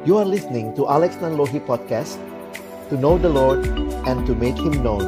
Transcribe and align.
You 0.00 0.16
are 0.16 0.24
listening 0.24 0.72
to 0.80 0.88
Alex 0.88 1.20
Nanlohi 1.20 1.60
Podcast 1.60 2.16
To 2.88 2.96
know 2.96 3.20
the 3.20 3.28
Lord 3.28 3.60
and 4.08 4.24
to 4.24 4.32
make 4.32 4.56
Him 4.56 4.80
known 4.80 5.04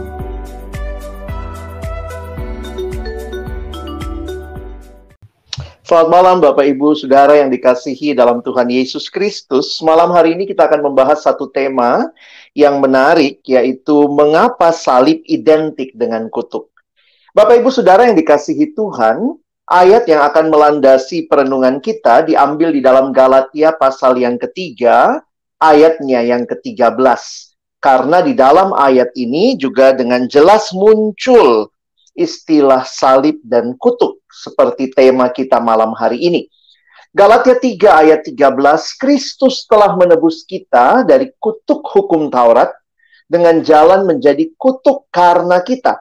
Selamat 5.89 6.09
malam 6.13 6.45
Bapak 6.45 6.69
Ibu 6.77 6.93
Saudara 6.93 7.41
yang 7.41 7.49
dikasihi 7.49 8.13
dalam 8.13 8.45
Tuhan 8.45 8.69
Yesus 8.69 9.09
Kristus 9.09 9.81
Malam 9.81 10.13
hari 10.13 10.37
ini 10.37 10.45
kita 10.45 10.69
akan 10.69 10.85
membahas 10.85 11.25
satu 11.25 11.49
tema 11.49 12.13
yang 12.53 12.77
menarik 12.77 13.41
yaitu 13.49 13.97
mengapa 14.13 14.77
salib 14.77 15.25
identik 15.25 15.97
dengan 15.97 16.29
kutuk. 16.29 16.69
Bapak 17.33 17.65
Ibu 17.65 17.73
Saudara 17.73 18.05
yang 18.05 18.17
dikasihi 18.21 18.77
Tuhan, 18.77 19.41
ayat 19.73 20.05
yang 20.05 20.21
akan 20.21 20.53
melandasi 20.53 21.25
perenungan 21.25 21.81
kita 21.81 22.29
diambil 22.29 22.69
di 22.69 22.85
dalam 22.85 23.09
Galatia 23.09 23.73
pasal 23.73 24.21
yang 24.21 24.37
ketiga, 24.37 25.25
ayatnya 25.57 26.21
yang 26.21 26.45
ke-13. 26.45 27.01
Karena 27.83 28.23
di 28.23 28.37
dalam 28.37 28.77
ayat 28.77 29.11
ini 29.17 29.57
juga 29.57 29.97
dengan 29.97 30.29
jelas 30.29 30.71
muncul 30.77 31.73
istilah 32.13 32.85
salib 32.85 33.41
dan 33.43 33.75
kutuk 33.81 34.21
seperti 34.29 34.93
tema 34.93 35.33
kita 35.33 35.59
malam 35.59 35.97
hari 35.97 36.21
ini. 36.21 36.43
Galatia 37.13 37.57
3 37.59 37.77
ayat 38.07 38.21
13, 38.25 39.01
Kristus 39.01 39.69
telah 39.69 39.97
menebus 39.99 40.49
kita 40.49 41.05
dari 41.05 41.29
kutuk 41.37 41.85
hukum 41.85 42.33
Taurat 42.33 42.73
dengan 43.29 43.61
jalan 43.61 44.09
menjadi 44.09 44.49
kutuk 44.57 45.09
karena 45.13 45.61
kita. 45.61 46.01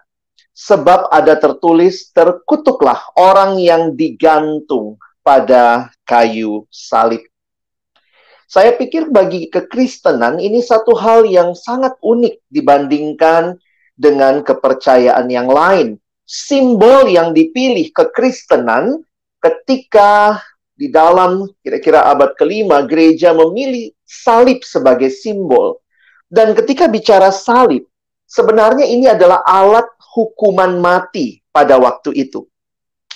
Sebab 0.61 1.09
ada 1.09 1.41
tertulis, 1.41 2.13
terkutuklah 2.13 3.01
orang 3.17 3.57
yang 3.57 3.97
digantung 3.97 5.01
pada 5.25 5.89
kayu 6.05 6.70
salib. 6.70 7.26
Saya 8.45 8.77
pikir 8.77 9.09
bagi 9.09 9.49
kekristenan 9.49 10.37
ini 10.37 10.62
satu 10.62 10.93
hal 10.93 11.26
yang 11.26 11.57
sangat 11.57 11.98
unik 12.04 12.45
dibandingkan 12.51 13.57
dengan 13.98 14.45
kepercayaan 14.45 15.26
yang 15.34 15.49
lain. 15.49 15.98
Simbol 16.29 17.09
yang 17.09 17.34
dipilih 17.34 17.89
kekristenan 17.89 19.01
ketika 19.41 20.37
di 20.77 20.93
dalam 20.93 21.49
kira-kira 21.65 22.05
abad 22.05 22.37
kelima 22.37 22.85
gereja 22.85 23.34
memilih 23.34 23.98
salib 24.05 24.62
sebagai 24.62 25.09
simbol. 25.09 25.82
Dan 26.32 26.54
ketika 26.54 26.87
bicara 26.87 27.34
salib, 27.34 27.90
sebenarnya 28.32 28.87
ini 28.87 29.12
adalah 29.12 29.43
alat 29.43 29.91
hukuman 30.15 30.79
mati 30.79 31.43
pada 31.51 31.76
waktu 31.76 32.15
itu. 32.15 32.48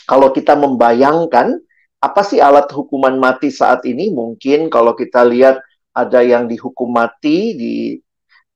Kalau 0.03 0.35
kita 0.35 0.59
membayangkan 0.59 1.55
apa 2.03 2.21
sih 2.21 2.43
alat 2.43 2.67
hukuman 2.75 3.15
mati 3.15 3.47
saat 3.47 3.87
ini? 3.87 4.11
Mungkin 4.11 4.67
kalau 4.67 4.91
kita 4.93 5.23
lihat 5.23 5.63
ada 5.95 6.19
yang 6.19 6.51
dihukum 6.51 6.91
mati 6.91 7.55
di 7.55 7.75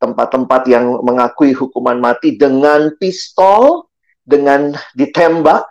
tempat-tempat 0.04 0.68
yang 0.68 1.00
mengakui 1.02 1.56
hukuman 1.56 1.98
mati 1.98 2.36
dengan 2.36 2.92
pistol, 3.00 3.88
dengan 4.28 4.76
ditembak. 4.94 5.64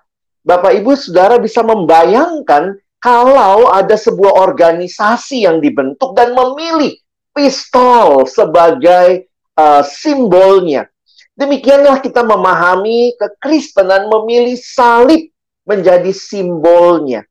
Bapak 0.42 0.72
Ibu 0.80 0.96
Saudara 0.96 1.36
bisa 1.36 1.60
membayangkan 1.60 2.80
kalau 2.98 3.70
ada 3.70 3.94
sebuah 3.94 4.34
organisasi 4.50 5.46
yang 5.46 5.60
dibentuk 5.62 6.16
dan 6.18 6.34
memilih 6.34 6.96
pistol 7.36 8.26
sebagai 8.26 9.27
uh, 9.58 9.82
simbolnya. 9.82 10.86
Demikianlah 11.34 11.98
kita 11.98 12.22
memahami 12.22 13.14
kekristenan 13.18 14.06
memilih 14.06 14.58
salib 14.58 15.30
menjadi 15.66 16.10
simbolnya. 16.14 17.26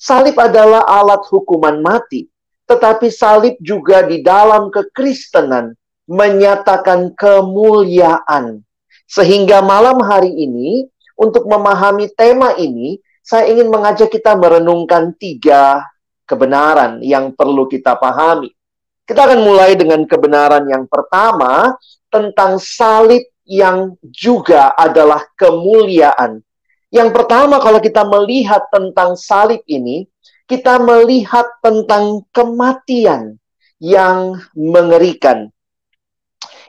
Salib 0.00 0.36
adalah 0.40 0.84
alat 0.88 1.24
hukuman 1.28 1.80
mati, 1.84 2.28
tetapi 2.64 3.12
salib 3.12 3.56
juga 3.60 4.04
di 4.04 4.24
dalam 4.24 4.72
kekristenan 4.72 5.76
menyatakan 6.08 7.12
kemuliaan. 7.16 8.64
Sehingga 9.08 9.60
malam 9.60 10.00
hari 10.04 10.32
ini, 10.32 10.88
untuk 11.20 11.44
memahami 11.44 12.08
tema 12.16 12.56
ini, 12.56 12.96
saya 13.20 13.48
ingin 13.52 13.68
mengajak 13.68 14.08
kita 14.08 14.32
merenungkan 14.34 15.12
tiga 15.20 15.84
kebenaran 16.24 17.04
yang 17.04 17.32
perlu 17.36 17.68
kita 17.68 17.96
pahami. 17.96 18.50
Kita 19.10 19.26
akan 19.26 19.42
mulai 19.42 19.74
dengan 19.74 20.06
kebenaran 20.06 20.70
yang 20.70 20.86
pertama 20.86 21.74
tentang 22.14 22.62
salib 22.62 23.26
yang 23.42 23.98
juga 24.06 24.70
adalah 24.78 25.26
kemuliaan. 25.34 26.38
Yang 26.94 27.10
pertama, 27.18 27.58
kalau 27.58 27.82
kita 27.82 28.06
melihat 28.06 28.70
tentang 28.70 29.18
salib 29.18 29.66
ini, 29.66 30.06
kita 30.46 30.78
melihat 30.78 31.42
tentang 31.58 32.22
kematian 32.30 33.34
yang 33.82 34.38
mengerikan. 34.54 35.50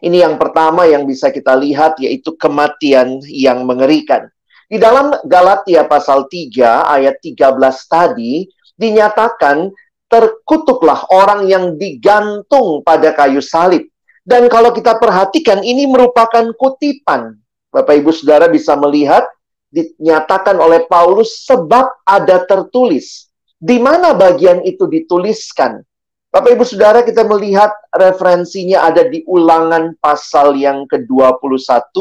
Ini 0.02 0.26
yang 0.26 0.42
pertama 0.42 0.90
yang 0.90 1.06
bisa 1.06 1.30
kita 1.30 1.54
lihat, 1.54 2.02
yaitu 2.02 2.34
kematian 2.42 3.22
yang 3.30 3.70
mengerikan. 3.70 4.26
Di 4.66 4.82
dalam 4.82 5.14
Galatia 5.30 5.86
pasal 5.86 6.26
3 6.26 6.90
ayat 6.90 7.22
13 7.22 7.54
tadi 7.86 8.50
dinyatakan 8.74 9.70
terkutuklah 10.12 11.08
orang 11.08 11.48
yang 11.48 11.80
digantung 11.80 12.84
pada 12.84 13.16
kayu 13.16 13.40
salib. 13.40 13.88
Dan 14.22 14.52
kalau 14.52 14.76
kita 14.76 15.00
perhatikan 15.00 15.64
ini 15.64 15.88
merupakan 15.88 16.52
kutipan. 16.60 17.40
Bapak 17.72 17.96
Ibu 18.04 18.12
Saudara 18.12 18.52
bisa 18.52 18.76
melihat 18.76 19.24
dinyatakan 19.72 20.60
oleh 20.60 20.84
Paulus 20.86 21.48
sebab 21.48 22.04
ada 22.04 22.44
tertulis. 22.44 23.32
Di 23.56 23.80
mana 23.80 24.12
bagian 24.12 24.62
itu 24.68 24.86
dituliskan? 24.86 25.80
Bapak 26.28 26.60
Ibu 26.60 26.64
Saudara 26.68 27.02
kita 27.08 27.24
melihat 27.24 27.72
referensinya 27.96 28.92
ada 28.92 29.08
di 29.08 29.24
ulangan 29.26 29.96
pasal 30.04 30.60
yang 30.60 30.84
ke-21 30.92 31.96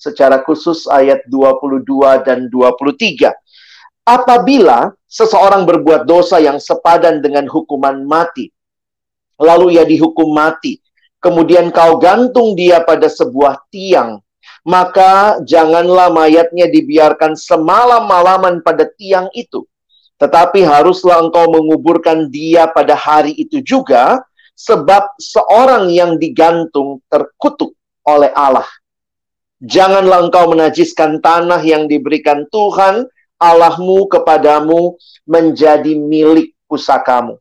secara 0.00 0.40
khusus 0.42 0.88
ayat 0.88 1.22
22 1.28 1.84
dan 2.24 2.48
23. 2.48 3.32
Apabila 4.04 4.92
seseorang 5.14 5.62
berbuat 5.62 6.10
dosa 6.10 6.42
yang 6.42 6.58
sepadan 6.58 7.22
dengan 7.22 7.46
hukuman 7.46 8.02
mati, 8.02 8.50
lalu 9.38 9.78
ia 9.78 9.86
dihukum 9.86 10.34
mati, 10.34 10.82
kemudian 11.22 11.70
kau 11.70 12.02
gantung 12.02 12.58
dia 12.58 12.82
pada 12.82 13.06
sebuah 13.06 13.62
tiang, 13.70 14.18
maka 14.66 15.38
janganlah 15.46 16.10
mayatnya 16.10 16.66
dibiarkan 16.66 17.38
semalam-malaman 17.38 18.58
pada 18.66 18.90
tiang 18.98 19.30
itu. 19.38 19.62
Tetapi 20.18 20.66
haruslah 20.66 21.22
engkau 21.22 21.46
menguburkan 21.46 22.26
dia 22.26 22.66
pada 22.66 22.98
hari 22.98 23.38
itu 23.38 23.62
juga, 23.62 24.18
sebab 24.58 25.14
seorang 25.18 25.90
yang 25.94 26.18
digantung 26.18 27.02
terkutuk 27.06 27.74
oleh 28.06 28.30
Allah. 28.34 28.66
Janganlah 29.62 30.26
engkau 30.26 30.50
menajiskan 30.50 31.22
tanah 31.22 31.62
yang 31.62 31.86
diberikan 31.86 32.46
Tuhan 32.50 33.06
Allahmu 33.44 34.08
kepadamu 34.08 34.96
menjadi 35.28 35.92
milik 35.92 36.56
pusakamu. 36.64 37.36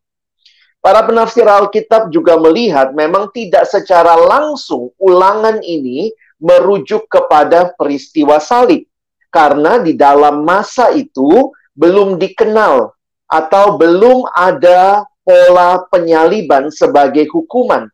Para 0.84 1.00
penafsir 1.08 1.48
Alkitab 1.48 2.12
juga 2.12 2.36
melihat 2.36 2.92
memang 2.92 3.32
tidak 3.32 3.64
secara 3.72 4.20
langsung 4.20 4.92
ulangan 5.00 5.64
ini 5.64 6.12
merujuk 6.44 7.08
kepada 7.08 7.72
peristiwa 7.80 8.36
salib. 8.44 8.84
Karena 9.32 9.80
di 9.80 9.96
dalam 9.96 10.44
masa 10.44 10.92
itu 10.92 11.56
belum 11.74 12.20
dikenal 12.20 12.92
atau 13.32 13.80
belum 13.80 14.28
ada 14.36 15.08
pola 15.24 15.88
penyaliban 15.88 16.68
sebagai 16.68 17.32
hukuman. 17.32 17.88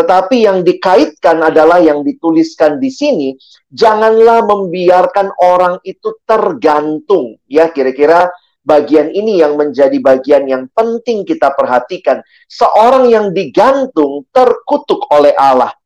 Tetapi 0.00 0.48
yang 0.48 0.64
dikaitkan 0.64 1.44
adalah 1.44 1.76
yang 1.76 2.00
dituliskan 2.00 2.80
di 2.80 2.88
sini, 2.88 3.28
janganlah 3.68 4.48
membiarkan 4.48 5.28
orang 5.44 5.76
itu 5.84 6.16
tergantung. 6.24 7.36
Ya, 7.44 7.68
kira-kira 7.68 8.32
bagian 8.64 9.12
ini 9.12 9.44
yang 9.44 9.60
menjadi 9.60 10.00
bagian 10.00 10.48
yang 10.48 10.64
penting 10.72 11.28
kita 11.28 11.52
perhatikan. 11.52 12.24
Seorang 12.48 13.12
yang 13.12 13.36
digantung 13.36 14.24
terkutuk 14.32 15.04
oleh 15.12 15.36
Allah. 15.36 15.76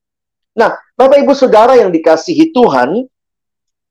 Nah, 0.55 0.79
Bapak 0.95 1.19
Ibu 1.19 1.35
Saudara 1.35 1.75
yang 1.75 1.91
dikasihi 1.91 2.55
Tuhan, 2.55 3.11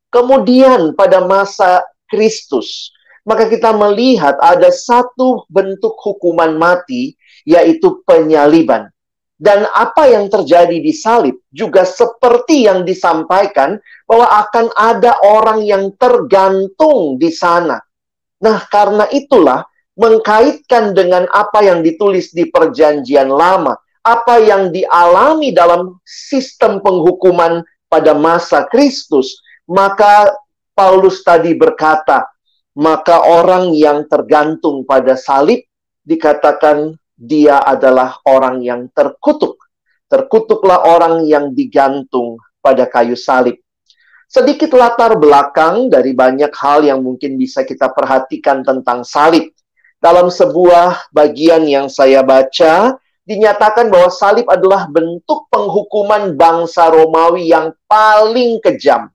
kemudian 0.07 0.95
pada 0.95 1.19
masa 1.19 1.83
Kristus, 2.07 2.95
maka 3.27 3.51
kita 3.51 3.75
melihat 3.75 4.39
ada 4.39 4.71
satu 4.71 5.43
bentuk 5.51 5.99
hukuman 5.99 6.55
mati, 6.55 7.19
yaitu 7.43 7.99
penyaliban. 8.07 8.92
Dan 9.43 9.67
apa 9.75 10.07
yang 10.07 10.31
terjadi 10.31 10.79
di 10.79 10.95
salib 10.95 11.35
juga 11.51 11.83
seperti 11.83 12.63
yang 12.63 12.87
disampaikan 12.87 13.75
bahwa 14.07 14.31
akan 14.47 14.71
ada 14.71 15.19
orang 15.19 15.67
yang 15.67 15.91
tergantung 15.99 17.19
di 17.19 17.27
sana. 17.27 17.83
Nah, 18.39 18.63
karena 18.71 19.03
itulah 19.11 19.67
mengkaitkan 19.99 20.95
dengan 20.95 21.27
apa 21.35 21.59
yang 21.59 21.83
ditulis 21.83 22.31
di 22.31 22.47
Perjanjian 22.47 23.27
Lama, 23.27 23.75
apa 23.99 24.39
yang 24.39 24.71
dialami 24.71 25.51
dalam 25.51 25.99
sistem 26.07 26.79
penghukuman 26.79 27.67
pada 27.91 28.15
masa 28.15 28.63
Kristus, 28.71 29.43
maka 29.67 30.31
Paulus 30.71 31.19
tadi 31.19 31.51
berkata, 31.51 32.25
maka 32.73 33.21
orang 33.21 33.75
yang 33.75 34.09
tergantung 34.09 34.81
pada 34.87 35.13
salib 35.13 35.61
dikatakan 36.01 36.97
dia 37.17 37.61
adalah 37.61 38.19
orang 38.25 38.61
yang 38.65 38.89
terkutuk. 38.91 39.57
Terkutuklah 40.09 40.85
orang 40.85 41.25
yang 41.25 41.57
digantung 41.57 42.37
pada 42.61 42.85
kayu 42.85 43.17
salib. 43.17 43.57
Sedikit 44.29 44.73
latar 44.73 45.13
belakang 45.17 45.93
dari 45.93 46.13
banyak 46.17 46.49
hal 46.57 46.81
yang 46.81 47.05
mungkin 47.05 47.37
bisa 47.37 47.61
kita 47.61 47.93
perhatikan 47.93 48.65
tentang 48.65 49.05
salib. 49.05 49.53
Dalam 50.01 50.27
sebuah 50.33 51.13
bagian 51.13 51.63
yang 51.69 51.87
saya 51.87 52.25
baca, 52.25 52.97
dinyatakan 53.23 53.87
bahwa 53.87 54.11
salib 54.11 54.43
adalah 54.51 54.89
bentuk 54.91 55.47
penghukuman 55.47 56.35
bangsa 56.35 56.91
Romawi 56.91 57.49
yang 57.53 57.71
paling 57.87 58.59
kejam. 58.59 59.13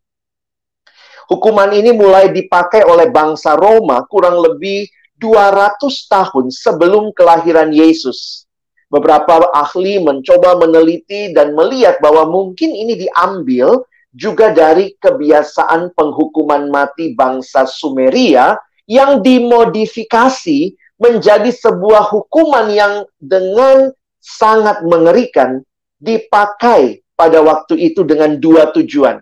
Hukuman 1.28 1.76
ini 1.76 1.92
mulai 1.92 2.32
dipakai 2.32 2.88
oleh 2.88 3.12
bangsa 3.12 3.52
Roma 3.52 4.00
kurang 4.08 4.40
lebih 4.40 4.88
200 5.18 5.78
tahun 6.10 6.50
sebelum 6.50 7.10
kelahiran 7.14 7.74
Yesus. 7.74 8.48
Beberapa 8.88 9.52
ahli 9.52 10.00
mencoba 10.00 10.56
meneliti 10.56 11.36
dan 11.36 11.52
melihat 11.52 12.00
bahwa 12.00 12.24
mungkin 12.24 12.72
ini 12.72 12.96
diambil 12.96 13.84
juga 14.16 14.50
dari 14.56 14.96
kebiasaan 14.96 15.92
penghukuman 15.92 16.72
mati 16.72 17.12
bangsa 17.12 17.68
Sumeria 17.68 18.56
yang 18.88 19.20
dimodifikasi 19.20 20.72
menjadi 20.96 21.52
sebuah 21.52 22.08
hukuman 22.08 22.72
yang 22.72 23.04
dengan 23.20 23.92
sangat 24.18 24.80
mengerikan 24.82 25.60
dipakai 26.00 27.04
pada 27.12 27.44
waktu 27.44 27.76
itu 27.76 28.02
dengan 28.08 28.40
dua 28.40 28.72
tujuan. 28.72 29.20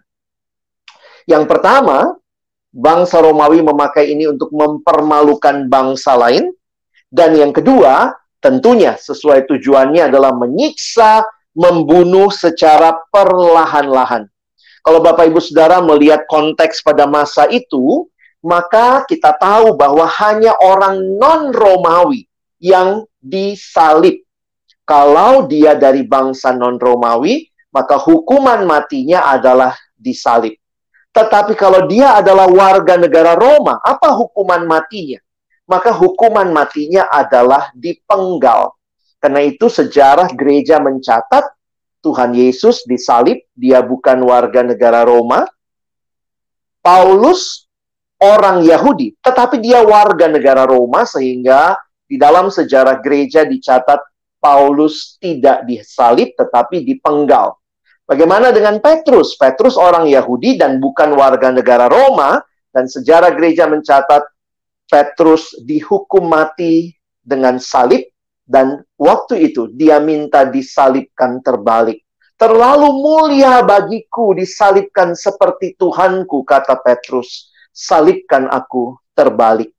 Yang 1.27 1.45
pertama, 1.51 2.15
bangsa 2.76 3.25
Romawi 3.25 3.64
memakai 3.64 4.12
ini 4.12 4.28
untuk 4.28 4.52
mempermalukan 4.52 5.64
bangsa 5.73 6.12
lain. 6.12 6.52
Dan 7.08 7.32
yang 7.32 7.56
kedua, 7.56 8.12
tentunya 8.44 9.00
sesuai 9.00 9.49
tujuannya 9.49 10.12
adalah 10.12 10.37
menyiksa, 10.37 11.25
membunuh 11.56 12.28
secara 12.28 12.93
perlahan-lahan. 13.08 14.28
Kalau 14.84 15.00
Bapak 15.00 15.32
Ibu 15.32 15.40
Saudara 15.40 15.81
melihat 15.81 16.28
konteks 16.28 16.84
pada 16.84 17.08
masa 17.08 17.49
itu, 17.49 18.05
maka 18.44 19.08
kita 19.08 19.32
tahu 19.34 19.73
bahwa 19.75 20.05
hanya 20.05 20.52
orang 20.61 21.00
non-Romawi 21.17 22.28
yang 22.61 23.08
disalib 23.19 24.23
kalau 24.87 25.50
dia 25.50 25.75
dari 25.75 26.06
bangsa 26.06 26.55
non-Romawi, 26.55 27.50
maka 27.75 27.99
hukuman 27.99 28.62
matinya 28.62 29.26
adalah 29.34 29.75
disalib. 29.99 30.55
Tetapi 31.17 31.57
kalau 31.57 31.89
dia 31.89 32.13
adalah 32.13 32.45
warga 32.45 33.01
negara 33.01 33.33
Roma, 33.33 33.81
apa 33.81 34.13
hukuman 34.13 34.69
matinya? 34.69 35.17
Maka 35.65 35.89
hukuman 35.97 36.53
matinya 36.53 37.09
adalah 37.09 37.73
dipenggal. 37.73 38.77
Karena 39.17 39.41
itu 39.41 39.73
sejarah 39.73 40.29
gereja 40.37 40.77
mencatat 40.77 41.57
Tuhan 42.05 42.37
Yesus 42.37 42.85
disalib, 42.85 43.41
dia 43.57 43.81
bukan 43.81 44.21
warga 44.29 44.61
negara 44.61 45.09
Roma. 45.09 45.49
Paulus 46.85 47.67
orang 48.21 48.62
Yahudi, 48.62 49.17
tetapi 49.19 49.59
dia 49.59 49.83
warga 49.83 50.31
negara 50.31 50.69
Roma 50.69 51.03
sehingga 51.03 51.75
di 52.07 52.15
dalam 52.15 52.53
sejarah 52.53 53.03
gereja 53.03 53.43
dicatat 53.43 53.99
Paulus 54.39 55.19
tidak 55.19 55.67
disalib 55.67 56.37
tetapi 56.39 56.87
dipenggal. 56.87 57.59
Bagaimana 58.06 58.55
dengan 58.55 58.79
Petrus? 58.79 59.35
Petrus 59.35 59.75
orang 59.75 60.06
Yahudi 60.06 60.55
dan 60.55 60.79
bukan 60.79 61.19
warga 61.19 61.50
negara 61.50 61.91
Roma 61.91 62.38
dan 62.70 62.87
sejarah 62.87 63.35
gereja 63.35 63.67
mencatat 63.67 64.23
Petrus 64.87 65.50
dihukum 65.67 66.31
mati 66.31 66.94
dengan 67.19 67.58
salib 67.58 68.06
dan 68.47 68.87
waktu 68.94 69.50
itu 69.50 69.75
dia 69.75 69.99
minta 69.99 70.47
disalibkan 70.47 71.43
terbalik. 71.43 72.06
Terlalu 72.38 72.94
mulia 72.94 73.64
bagiku 73.67 74.37
disalibkan 74.37 75.19
seperti 75.19 75.75
Tuhanku, 75.75 76.47
kata 76.47 76.79
Petrus. 76.85 77.50
Salibkan 77.75 78.47
aku 78.47 78.94
terbalik. 79.17 79.73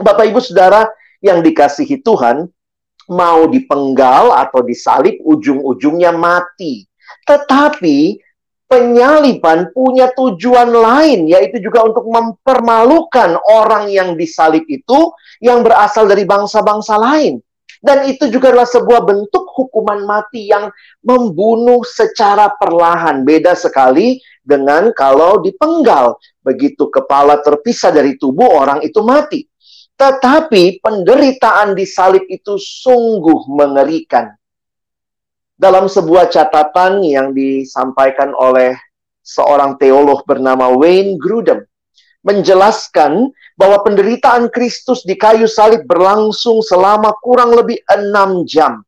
Bapak 0.00 0.24
Ibu 0.30 0.40
Saudara 0.40 0.88
yang 1.20 1.44
dikasihi 1.44 2.00
Tuhan, 2.00 2.48
mau 3.12 3.44
dipenggal 3.50 4.30
atau 4.30 4.62
disalib, 4.62 5.20
ujung-ujungnya 5.26 6.14
mati. 6.14 6.86
Tetapi 7.22 8.18
penyaliban 8.72 9.68
punya 9.76 10.08
tujuan 10.16 10.72
lain, 10.72 11.28
yaitu 11.28 11.60
juga 11.60 11.84
untuk 11.84 12.08
mempermalukan 12.08 13.36
orang 13.52 13.92
yang 13.92 14.16
disalib 14.16 14.64
itu 14.64 15.12
yang 15.44 15.60
berasal 15.60 16.08
dari 16.08 16.24
bangsa-bangsa 16.24 16.96
lain. 16.96 17.36
Dan 17.82 18.06
itu 18.06 18.30
juga 18.30 18.54
adalah 18.54 18.70
sebuah 18.70 19.02
bentuk 19.02 19.42
hukuman 19.58 20.06
mati 20.06 20.46
yang 20.48 20.70
membunuh 21.02 21.82
secara 21.82 22.54
perlahan. 22.54 23.26
Beda 23.26 23.58
sekali 23.58 24.22
dengan 24.40 24.94
kalau 24.94 25.42
dipenggal. 25.42 26.14
Begitu 26.46 26.86
kepala 26.88 27.42
terpisah 27.42 27.90
dari 27.90 28.14
tubuh, 28.14 28.54
orang 28.54 28.86
itu 28.86 29.02
mati. 29.02 29.50
Tetapi 29.98 30.78
penderitaan 30.78 31.74
di 31.74 31.82
salib 31.82 32.22
itu 32.30 32.54
sungguh 32.54 33.50
mengerikan. 33.50 34.30
Dalam 35.56 35.86
sebuah 35.86 36.32
catatan 36.32 37.04
yang 37.04 37.36
disampaikan 37.36 38.32
oleh 38.34 38.74
seorang 39.22 39.78
teolog 39.78 40.26
bernama 40.26 40.72
Wayne 40.74 41.20
Grudem, 41.20 41.62
menjelaskan 42.22 43.30
bahwa 43.58 43.82
penderitaan 43.82 44.50
Kristus 44.50 45.02
di 45.06 45.14
kayu 45.18 45.46
salib 45.46 45.86
berlangsung 45.86 46.62
selama 46.62 47.14
kurang 47.20 47.54
lebih 47.54 47.78
enam 47.90 48.46
jam. 48.46 48.82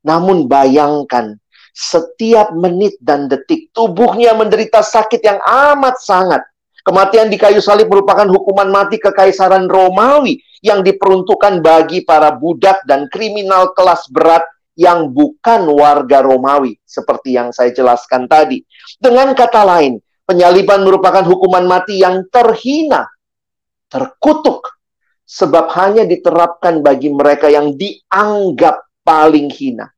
Namun 0.00 0.48
bayangkan, 0.48 1.36
setiap 1.76 2.52
menit 2.56 2.98
dan 3.00 3.28
detik 3.30 3.70
tubuhnya 3.70 4.34
menderita 4.34 4.82
sakit 4.82 5.20
yang 5.22 5.40
amat 5.44 5.96
sangat. 6.02 6.42
Kematian 6.80 7.28
di 7.28 7.36
kayu 7.36 7.60
salib 7.60 7.92
merupakan 7.92 8.24
hukuman 8.24 8.72
mati 8.72 8.96
kekaisaran 8.96 9.68
Romawi 9.68 10.40
yang 10.64 10.80
diperuntukkan 10.80 11.60
bagi 11.60 12.04
para 12.08 12.32
budak 12.32 12.80
dan 12.88 13.04
kriminal 13.12 13.76
kelas 13.76 14.08
berat 14.08 14.40
yang 14.80 15.12
bukan 15.12 15.68
warga 15.76 16.24
Romawi, 16.24 16.80
seperti 16.88 17.36
yang 17.36 17.52
saya 17.52 17.68
jelaskan 17.68 18.24
tadi. 18.24 18.64
Dengan 18.96 19.36
kata 19.36 19.60
lain, 19.60 20.00
penyaliban 20.24 20.80
merupakan 20.80 21.20
hukuman 21.20 21.68
mati 21.68 22.00
yang 22.00 22.24
terhina, 22.32 23.04
terkutuk, 23.92 24.80
sebab 25.28 25.68
hanya 25.76 26.08
diterapkan 26.08 26.80
bagi 26.80 27.12
mereka 27.12 27.52
yang 27.52 27.76
dianggap 27.76 28.88
paling 29.04 29.52
hina. 29.52 29.92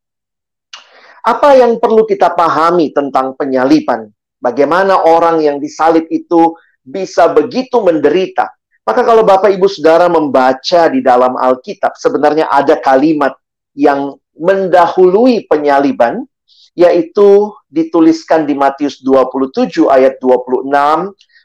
Apa 1.23 1.55
yang 1.55 1.79
perlu 1.79 2.03
kita 2.03 2.35
pahami 2.35 2.91
tentang 2.91 3.39
penyaliban? 3.39 4.11
Bagaimana 4.43 5.07
orang 5.07 5.39
yang 5.39 5.63
disalib 5.63 6.11
itu 6.11 6.59
bisa 6.83 7.31
begitu 7.31 7.79
menderita? 7.79 8.51
Maka 8.83 9.07
kalau 9.07 9.23
Bapak 9.23 9.55
Ibu 9.55 9.71
Saudara 9.71 10.11
membaca 10.11 10.91
di 10.91 10.99
dalam 10.99 11.39
Alkitab, 11.39 11.95
sebenarnya 11.95 12.51
ada 12.51 12.75
kalimat 12.83 13.39
yang 13.79 14.19
mendahului 14.37 15.45
penyaliban, 15.47 16.25
yaitu 16.73 17.53
dituliskan 17.69 18.49
di 18.49 18.57
Matius 18.57 19.05
27 19.05 19.89
ayat 19.93 20.17
26, 20.21 20.69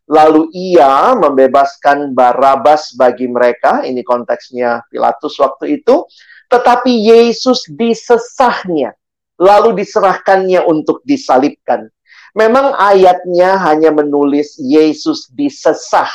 lalu 0.07 0.47
ia 0.55 1.11
membebaskan 1.19 2.15
Barabas 2.15 2.95
bagi 2.95 3.27
mereka, 3.27 3.83
ini 3.83 4.07
konteksnya 4.07 4.87
Pilatus 4.87 5.35
waktu 5.35 5.83
itu, 5.83 6.07
tetapi 6.47 6.87
Yesus 6.87 7.67
disesahnya, 7.67 8.95
lalu 9.35 9.83
diserahkannya 9.83 10.63
untuk 10.63 11.03
disalibkan. 11.03 11.91
Memang 12.31 12.71
ayatnya 12.79 13.59
hanya 13.67 13.91
menulis 13.91 14.55
Yesus 14.55 15.27
disesah, 15.35 16.07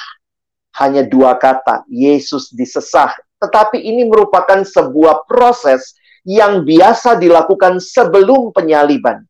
hanya 0.81 1.05
dua 1.05 1.37
kata, 1.37 1.85
Yesus 1.91 2.49
disesah. 2.49 3.13
Tetapi 3.43 3.77
ini 3.77 4.09
merupakan 4.09 4.63
sebuah 4.63 5.29
proses 5.29 5.99
yang 6.23 6.63
biasa 6.63 7.19
dilakukan 7.19 7.83
sebelum 7.83 8.55
penyaliban. 8.55 9.23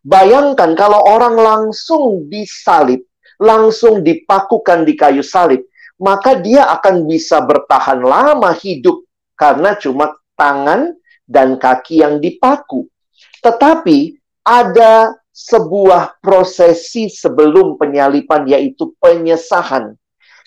Bayangkan 0.00 0.72
kalau 0.72 1.04
orang 1.04 1.36
langsung 1.36 2.28
disalib, 2.32 3.04
langsung 3.36 4.00
dipakukan 4.00 4.88
di 4.88 4.96
kayu 4.96 5.20
salib, 5.20 5.60
maka 6.00 6.40
dia 6.40 6.64
akan 6.72 7.04
bisa 7.04 7.44
bertahan 7.44 8.00
lama 8.00 8.56
hidup 8.56 9.04
karena 9.36 9.76
cuma 9.76 10.16
tangan 10.40 10.96
dan 11.28 11.60
kaki 11.60 12.00
yang 12.00 12.16
dipaku. 12.16 12.88
Tetapi 13.44 14.16
ada 14.40 15.12
sebuah 15.30 16.20
prosesi 16.24 17.08
sebelum 17.12 17.76
penyalipan 17.76 18.48
yaitu 18.48 18.92
penyesahan. 18.98 19.96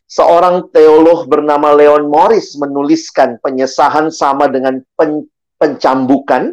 Seorang 0.10 0.70
teolog 0.70 1.26
bernama 1.26 1.74
Leon 1.74 2.06
Morris 2.06 2.54
menuliskan 2.60 3.42
penyesahan 3.42 4.14
sama 4.14 4.46
dengan 4.46 4.82
pen, 4.94 5.26
pencambukan. 5.64 6.52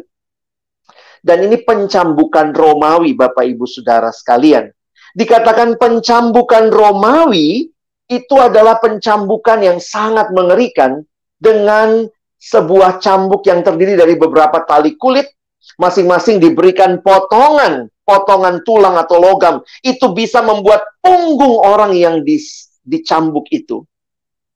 Dan 1.21 1.37
ini 1.45 1.59
pencambukan 1.61 2.49
Romawi, 2.55 3.13
Bapak 3.13 3.45
Ibu 3.45 3.67
Saudara 3.67 4.09
sekalian. 4.09 4.71
Dikatakan 5.13 5.75
pencambukan 5.77 6.71
Romawi 6.71 7.69
itu 8.09 8.35
adalah 8.39 8.79
pencambukan 8.81 9.61
yang 9.61 9.77
sangat 9.77 10.33
mengerikan 10.33 11.03
dengan 11.37 12.09
sebuah 12.41 12.97
cambuk 12.97 13.45
yang 13.45 13.61
terdiri 13.61 13.93
dari 13.93 14.17
beberapa 14.17 14.65
tali 14.65 14.97
kulit, 14.97 15.29
masing-masing 15.77 16.41
diberikan 16.41 16.97
potongan, 17.05 17.85
potongan 18.01 18.65
tulang 18.65 18.97
atau 18.97 19.21
logam. 19.21 19.61
Itu 19.85 20.17
bisa 20.17 20.41
membuat 20.41 20.81
punggung 21.05 21.61
orang 21.61 21.93
yang 21.93 22.25
di, 22.25 22.41
dicambuk 22.81 23.45
itu 23.53 23.85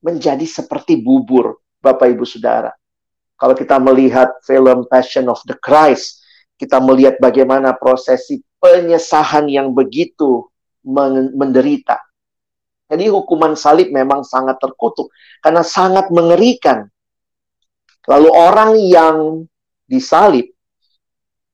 menjadi 0.02 0.44
seperti 0.50 0.98
bubur, 0.98 1.62
Bapak 1.78 2.10
Ibu 2.10 2.26
Saudara. 2.26 2.74
Kalau 3.36 3.56
kita 3.56 3.75
melihat 3.84 4.32
film 4.48 4.88
Passion 4.88 5.27
of 5.27 5.44
the 5.44 5.56
Christ, 5.60 6.24
kita 6.56 6.80
melihat 6.80 7.20
bagaimana 7.20 7.75
prosesi 7.75 8.39
penyesahan 8.63 9.51
yang 9.51 9.75
begitu 9.75 10.48
menderita. 11.36 12.00
Jadi 12.86 13.10
hukuman 13.10 13.58
salib 13.58 13.89
memang 13.89 14.22
sangat 14.22 14.62
terkutuk 14.62 15.10
karena 15.42 15.65
sangat 15.65 16.13
mengerikan. 16.13 16.86
Lalu 18.06 18.30
orang 18.30 18.77
yang 18.77 19.18
disalib, 19.89 20.54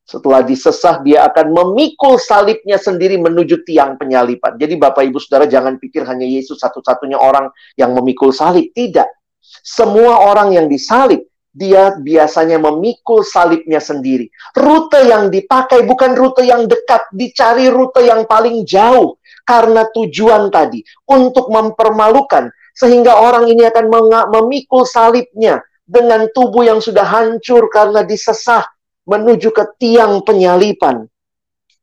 setelah 0.04 0.44
disesah 0.44 1.00
dia 1.00 1.24
akan 1.24 1.56
memikul 1.56 2.20
salibnya 2.20 2.76
sendiri 2.76 3.16
menuju 3.16 3.64
tiang 3.64 3.96
penyalipan. 3.96 4.60
Jadi 4.60 4.76
Bapak 4.76 5.08
Ibu 5.08 5.24
Saudara 5.24 5.48
jangan 5.48 5.80
pikir 5.80 6.04
hanya 6.04 6.28
Yesus 6.28 6.60
satu-satunya 6.60 7.16
orang 7.16 7.48
yang 7.80 7.96
memikul 7.96 8.36
salib. 8.36 8.68
Tidak. 8.76 9.08
Semua 9.64 10.28
orang 10.28 10.52
yang 10.52 10.68
disalib, 10.68 11.31
dia 11.52 11.96
biasanya 12.00 12.58
memikul 12.58 13.28
salibnya 13.28 13.84
sendiri. 13.84 14.32
Rute 14.56 15.04
yang 15.04 15.28
dipakai 15.28 15.84
bukan 15.84 16.16
rute 16.16 16.48
yang 16.48 16.66
dekat, 16.66 17.12
dicari 17.12 17.68
rute 17.68 18.08
yang 18.08 18.24
paling 18.24 18.64
jauh. 18.64 19.20
Karena 19.42 19.84
tujuan 19.92 20.48
tadi, 20.54 20.80
untuk 21.12 21.52
mempermalukan. 21.52 22.48
Sehingga 22.72 23.20
orang 23.20 23.52
ini 23.52 23.68
akan 23.68 23.86
memikul 24.32 24.88
salibnya 24.88 25.60
dengan 25.84 26.32
tubuh 26.32 26.64
yang 26.64 26.80
sudah 26.80 27.04
hancur 27.04 27.68
karena 27.68 28.08
disesah 28.08 28.64
menuju 29.04 29.52
ke 29.52 29.76
tiang 29.76 30.24
penyalipan. 30.24 31.04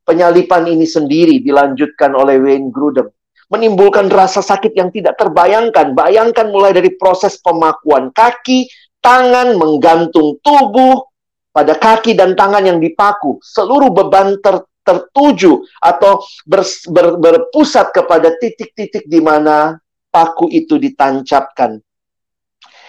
Penyalipan 0.08 0.64
ini 0.64 0.88
sendiri 0.88 1.44
dilanjutkan 1.44 2.16
oleh 2.16 2.40
Wayne 2.40 2.72
Grudem. 2.72 3.12
Menimbulkan 3.52 4.08
rasa 4.08 4.40
sakit 4.40 4.72
yang 4.72 4.88
tidak 4.88 5.20
terbayangkan. 5.20 5.92
Bayangkan 5.92 6.48
mulai 6.48 6.72
dari 6.72 6.96
proses 6.96 7.36
pemakuan 7.36 8.08
kaki, 8.16 8.68
tangan, 9.08 9.56
menggantung 9.56 10.36
tubuh, 10.44 11.08
pada 11.48 11.74
kaki 11.80 12.12
dan 12.12 12.36
tangan 12.36 12.68
yang 12.68 12.78
dipaku. 12.78 13.40
Seluruh 13.40 13.88
beban 13.88 14.36
ter, 14.44 14.60
tertuju 14.84 15.64
atau 15.80 16.20
ber, 16.44 16.62
ber, 16.92 17.06
berpusat 17.16 17.90
kepada 17.90 18.36
titik-titik 18.36 19.08
di 19.08 19.18
mana 19.24 19.80
paku 20.12 20.52
itu 20.52 20.76
ditancapkan. 20.76 21.80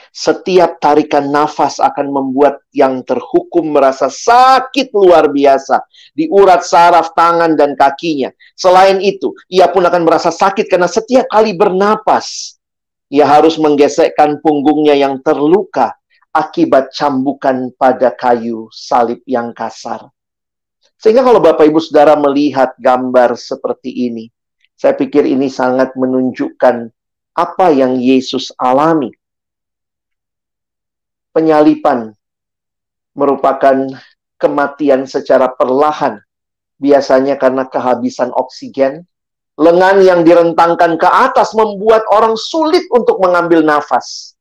Setiap 0.09 0.81
tarikan 0.81 1.29
nafas 1.29 1.77
akan 1.77 2.09
membuat 2.09 2.65
yang 2.73 3.05
terhukum 3.05 3.77
merasa 3.77 4.09
sakit 4.09 4.89
luar 4.89 5.29
biasa 5.29 5.85
di 6.17 6.25
urat 6.33 6.65
saraf 6.65 7.13
tangan 7.13 7.53
dan 7.53 7.77
kakinya. 7.77 8.33
Selain 8.57 8.97
itu, 9.05 9.37
ia 9.53 9.69
pun 9.69 9.85
akan 9.85 10.01
merasa 10.01 10.33
sakit 10.33 10.65
karena 10.65 10.89
setiap 10.89 11.29
kali 11.29 11.53
bernapas, 11.53 12.57
ia 13.13 13.29
harus 13.29 13.61
menggesekkan 13.61 14.41
punggungnya 14.41 14.97
yang 14.97 15.21
terluka 15.21 15.98
akibat 16.29 16.93
cambukan 16.93 17.73
pada 17.75 18.13
kayu 18.13 18.69
salib 18.69 19.19
yang 19.25 19.53
kasar. 19.53 20.09
Sehingga 20.99 21.23
kalau 21.23 21.39
Bapak 21.39 21.65
Ibu 21.65 21.79
Saudara 21.79 22.19
melihat 22.19 22.75
gambar 22.75 23.39
seperti 23.39 24.11
ini, 24.11 24.27
saya 24.75 24.95
pikir 24.95 25.23
ini 25.23 25.47
sangat 25.47 25.95
menunjukkan 25.95 26.91
apa 27.35 27.67
yang 27.71 27.95
Yesus 27.95 28.51
alami 28.59 29.15
penyalipan 31.31 32.11
merupakan 33.15 33.87
kematian 34.39 35.07
secara 35.07 35.51
perlahan, 35.51 36.19
biasanya 36.79 37.35
karena 37.35 37.67
kehabisan 37.67 38.31
oksigen. 38.35 39.05
Lengan 39.59 39.99
yang 39.99 40.23
direntangkan 40.23 40.95
ke 40.95 41.03
atas 41.03 41.51
membuat 41.51 42.07
orang 42.15 42.39
sulit 42.39 42.87
untuk 42.95 43.19
mengambil 43.19 43.59
nafas. 43.59 44.38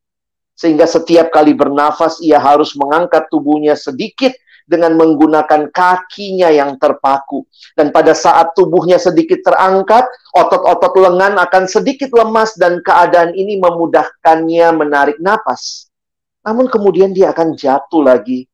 Sehingga 0.58 0.90
setiap 0.90 1.30
kali 1.30 1.54
bernafas 1.54 2.18
ia 2.18 2.42
harus 2.42 2.74
mengangkat 2.74 3.30
tubuhnya 3.30 3.78
sedikit 3.78 4.34
dengan 4.68 4.98
menggunakan 4.98 5.72
kakinya 5.72 6.50
yang 6.50 6.76
terpaku. 6.76 7.46
Dan 7.78 7.94
pada 7.94 8.12
saat 8.12 8.52
tubuhnya 8.58 9.00
sedikit 9.00 9.40
terangkat, 9.40 10.04
otot-otot 10.36 10.92
lengan 10.98 11.40
akan 11.40 11.64
sedikit 11.70 12.12
lemas 12.12 12.58
dan 12.58 12.84
keadaan 12.84 13.32
ini 13.38 13.56
memudahkannya 13.62 14.66
menarik 14.76 15.16
nafas. 15.22 15.88
Namun 16.44 16.68
kemudian 16.68 17.16
dia 17.16 17.32
akan 17.32 17.56
jatuh 17.56 18.04
lagi 18.04 18.44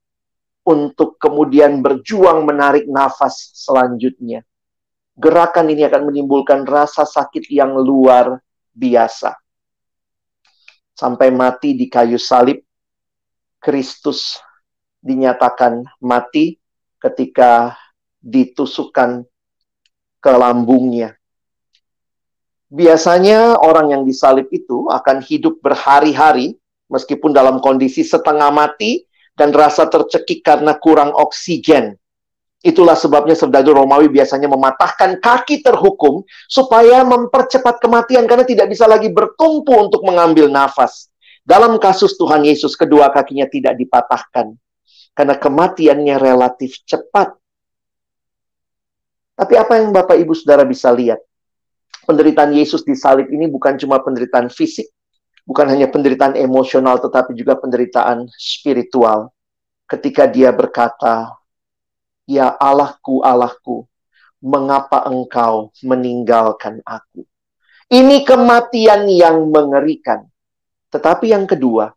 untuk 0.65 1.21
kemudian 1.21 1.85
berjuang 1.85 2.47
menarik 2.47 2.89
nafas 2.89 3.53
selanjutnya. 3.53 4.47
Gerakan 5.15 5.71
ini 5.71 5.87
akan 5.87 6.11
menimbulkan 6.11 6.67
rasa 6.67 7.07
sakit 7.07 7.47
yang 7.51 7.75
luar 7.79 8.39
biasa. 8.75 9.44
Sampai 10.95 11.35
mati 11.35 11.75
di 11.75 11.91
kayu 11.91 12.17
salib, 12.23 12.63
Kristus 13.59 14.39
dinyatakan 15.03 15.83
mati 15.99 16.57
ketika 17.03 17.75
ditusukkan 18.23 19.27
ke 20.23 20.33
lambungnya. 20.33 21.19
Biasanya 22.73 23.61
orang 23.61 23.93
yang 23.93 24.03
disalib 24.09 24.49
itu 24.49 24.89
akan 24.89 25.21
hidup 25.21 25.61
berhari-hari 25.61 26.57
meskipun 26.89 27.37
dalam 27.37 27.61
kondisi 27.61 28.03
setengah 28.03 28.49
mati 28.55 29.05
dan 29.35 29.53
rasa 29.53 29.91
tercekik 29.91 30.41
karena 30.47 30.79
kurang 30.79 31.13
oksigen. 31.13 31.99
Itulah 32.65 32.97
sebabnya 32.97 33.37
serdadu 33.37 33.77
Romawi 33.77 34.09
biasanya 34.09 34.49
mematahkan 34.49 35.21
kaki 35.21 35.61
terhukum 35.61 36.25
supaya 36.49 37.05
mempercepat 37.05 37.77
kematian 37.77 38.25
karena 38.25 38.49
tidak 38.49 38.73
bisa 38.73 38.89
lagi 38.89 39.13
bertumpu 39.13 39.77
untuk 39.77 40.01
mengambil 40.01 40.49
nafas. 40.49 41.13
Dalam 41.45 41.77
kasus 41.77 42.17
Tuhan 42.17 42.41
Yesus, 42.41 42.73
kedua 42.73 43.13
kakinya 43.13 43.45
tidak 43.45 43.77
dipatahkan 43.77 44.57
karena 45.13 45.37
kematiannya 45.37 46.17
relatif 46.17 46.81
cepat. 46.89 47.37
Tapi 49.37 49.55
apa 49.61 49.77
yang 49.77 49.93
Bapak 49.93 50.17
Ibu 50.17 50.33
Saudara 50.33 50.65
bisa 50.65 50.89
lihat? 50.89 51.21
Penderitaan 52.09 52.57
Yesus 52.57 52.81
di 52.81 52.97
salib 52.97 53.29
ini 53.29 53.45
bukan 53.45 53.77
cuma 53.77 54.01
penderitaan 54.01 54.49
fisik, 54.49 54.89
bukan 55.45 55.69
hanya 55.69 55.93
penderitaan 55.93 56.33
emosional 56.33 56.97
tetapi 56.97 57.37
juga 57.37 57.61
penderitaan 57.61 58.25
spiritual. 58.41 59.29
Ketika 59.85 60.25
dia 60.25 60.49
berkata, 60.49 61.44
"Ya 62.25 62.53
Allahku, 62.57 63.21
Allahku, 63.25 63.85
mengapa 64.41 65.05
engkau 65.09 65.73
meninggalkan 65.85 66.81
aku?" 66.85 67.25
Ini 67.93 68.25
kematian 68.25 69.07
yang 69.13 69.53
mengerikan. 69.53 70.25
Tetapi 70.89 71.31
yang 71.37 71.45
kedua, 71.45 71.93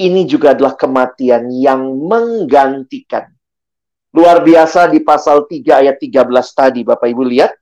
ini 0.00 0.24
juga 0.24 0.56
adalah 0.56 0.72
kematian 0.76 1.52
yang 1.52 1.92
menggantikan. 2.08 3.28
Luar 4.16 4.40
biasa 4.40 4.88
di 4.88 5.04
pasal 5.04 5.44
3 5.44 5.84
ayat 5.84 6.00
13 6.00 6.24
tadi, 6.56 6.80
Bapak 6.84 7.04
Ibu 7.04 7.22
lihat. 7.26 7.52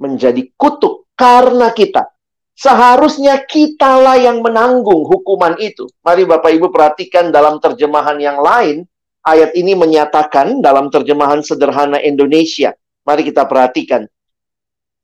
Menjadi 0.00 0.44
kutuk 0.56 1.08
karena 1.16 1.72
kita. 1.72 2.08
Seharusnya 2.56 3.40
kitalah 3.48 4.20
yang 4.20 4.44
menanggung 4.44 5.08
hukuman 5.08 5.56
itu. 5.56 5.88
Mari 6.04 6.28
Bapak 6.28 6.52
Ibu 6.52 6.68
perhatikan 6.68 7.32
dalam 7.32 7.56
terjemahan 7.56 8.20
yang 8.20 8.44
lain, 8.44 8.84
ayat 9.24 9.52
ini 9.56 9.76
menyatakan 9.76 10.60
dalam 10.64 10.88
terjemahan 10.88 11.44
sederhana 11.44 12.00
Indonesia. 12.00 12.72
Mari 13.04 13.28
kita 13.28 13.48
perhatikan. 13.48 14.04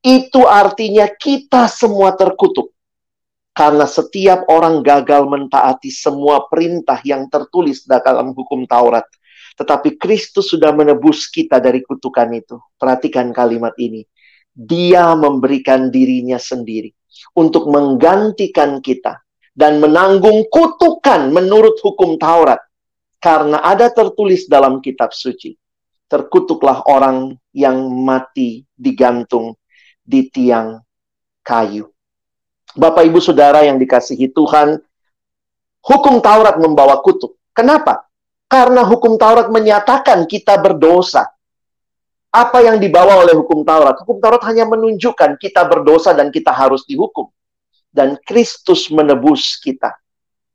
Itu 0.05 0.47
artinya 0.47 1.09
kita 1.11 1.67
semua 1.67 2.15
terkutuk. 2.15 2.71
Karena 3.57 3.89
setiap 3.89 4.45
orang 4.53 4.85
gagal 4.85 5.25
mentaati 5.25 5.89
semua 5.89 6.45
perintah 6.45 7.01
yang 7.01 7.25
tertulis 7.33 7.89
dalam 7.89 8.37
hukum 8.37 8.69
Taurat. 8.69 9.09
Tetapi 9.57 9.97
Kristus 9.97 10.53
sudah 10.53 10.77
menebus 10.77 11.33
kita 11.33 11.57
dari 11.57 11.81
kutukan 11.81 12.29
itu. 12.37 12.61
Perhatikan 12.77 13.33
kalimat 13.33 13.73
ini. 13.81 14.05
Dia 14.53 15.17
memberikan 15.17 15.89
dirinya 15.89 16.37
sendiri 16.37 16.93
untuk 17.33 17.69
menggantikan 17.73 18.85
kita 18.85 19.25
dan 19.57 19.81
menanggung 19.81 20.45
kutukan 20.53 21.33
menurut 21.33 21.81
hukum 21.81 22.21
Taurat. 22.21 22.61
Karena 23.17 23.65
ada 23.65 23.89
tertulis 23.91 24.47
dalam 24.47 24.79
kitab 24.85 25.11
suci, 25.11 25.57
terkutuklah 26.07 26.85
orang 26.87 27.35
yang 27.51 27.89
mati 28.05 28.63
digantung 28.77 29.57
di 30.05 30.29
tiang 30.31 30.79
kayu. 31.43 31.91
Bapak 32.77 33.09
Ibu 33.09 33.19
Saudara 33.25 33.65
yang 33.65 33.81
dikasihi 33.81 34.31
Tuhan, 34.37 34.77
hukum 35.81 36.21
Taurat 36.21 36.61
membawa 36.61 37.01
kutuk. 37.01 37.41
Kenapa? 37.57 38.05
Karena 38.47 38.85
hukum 38.85 39.17
Taurat 39.17 39.49
menyatakan 39.49 40.29
kita 40.29 40.61
berdosa. 40.61 41.25
Apa 42.29 42.61
yang 42.61 42.77
dibawa 42.77 43.25
oleh 43.25 43.33
hukum 43.33 43.65
Taurat? 43.65 43.97
Hukum 44.05 44.21
Taurat 44.21 44.45
hanya 44.45 44.69
menunjukkan 44.69 45.41
kita 45.41 45.65
berdosa 45.65 46.13
dan 46.13 46.29
kita 46.29 46.53
harus 46.53 46.85
dihukum. 46.85 47.33
Dan 47.89 48.21
Kristus 48.21 48.93
menebus 48.93 49.57
kita 49.57 49.97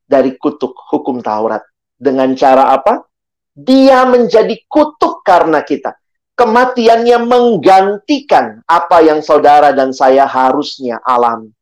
dari 0.05 0.37
kutuk 0.37 0.77
hukum 0.93 1.25
Taurat. 1.25 1.65
Dengan 2.01 2.33
cara 2.33 2.73
apa? 2.73 3.05
Dia 3.53 4.09
menjadi 4.09 4.57
kutuk 4.65 5.21
karena 5.21 5.61
kita. 5.61 5.93
Kematiannya 6.33 7.21
menggantikan 7.21 8.65
apa 8.65 9.05
yang 9.05 9.21
saudara 9.21 9.69
dan 9.77 9.93
saya 9.93 10.25
harusnya 10.25 10.97
alami. 11.05 11.53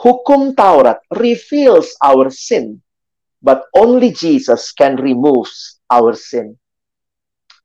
Hukum 0.00 0.56
Taurat 0.56 1.04
reveals 1.12 1.92
our 2.00 2.32
sin, 2.32 2.80
but 3.44 3.68
only 3.76 4.16
Jesus 4.16 4.72
can 4.72 4.96
remove 4.96 5.52
our 5.92 6.16
sin. 6.16 6.56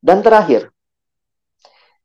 Dan 0.03 0.19
terakhir, 0.19 0.75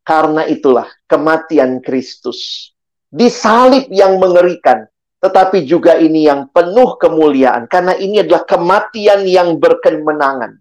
karena 0.07 0.47
itulah 0.47 0.87
kematian 1.11 1.83
Kristus 1.83 2.71
disalib 3.11 3.91
yang 3.91 4.23
mengerikan, 4.23 4.87
tetapi 5.21 5.69
juga 5.69 6.01
ini 6.01 6.25
yang 6.25 6.49
penuh 6.49 6.97
kemuliaan 6.97 7.69
karena 7.69 7.93
ini 7.93 8.25
adalah 8.25 8.49
kematian 8.49 9.29
yang 9.29 9.61
berkemenangan. 9.61 10.57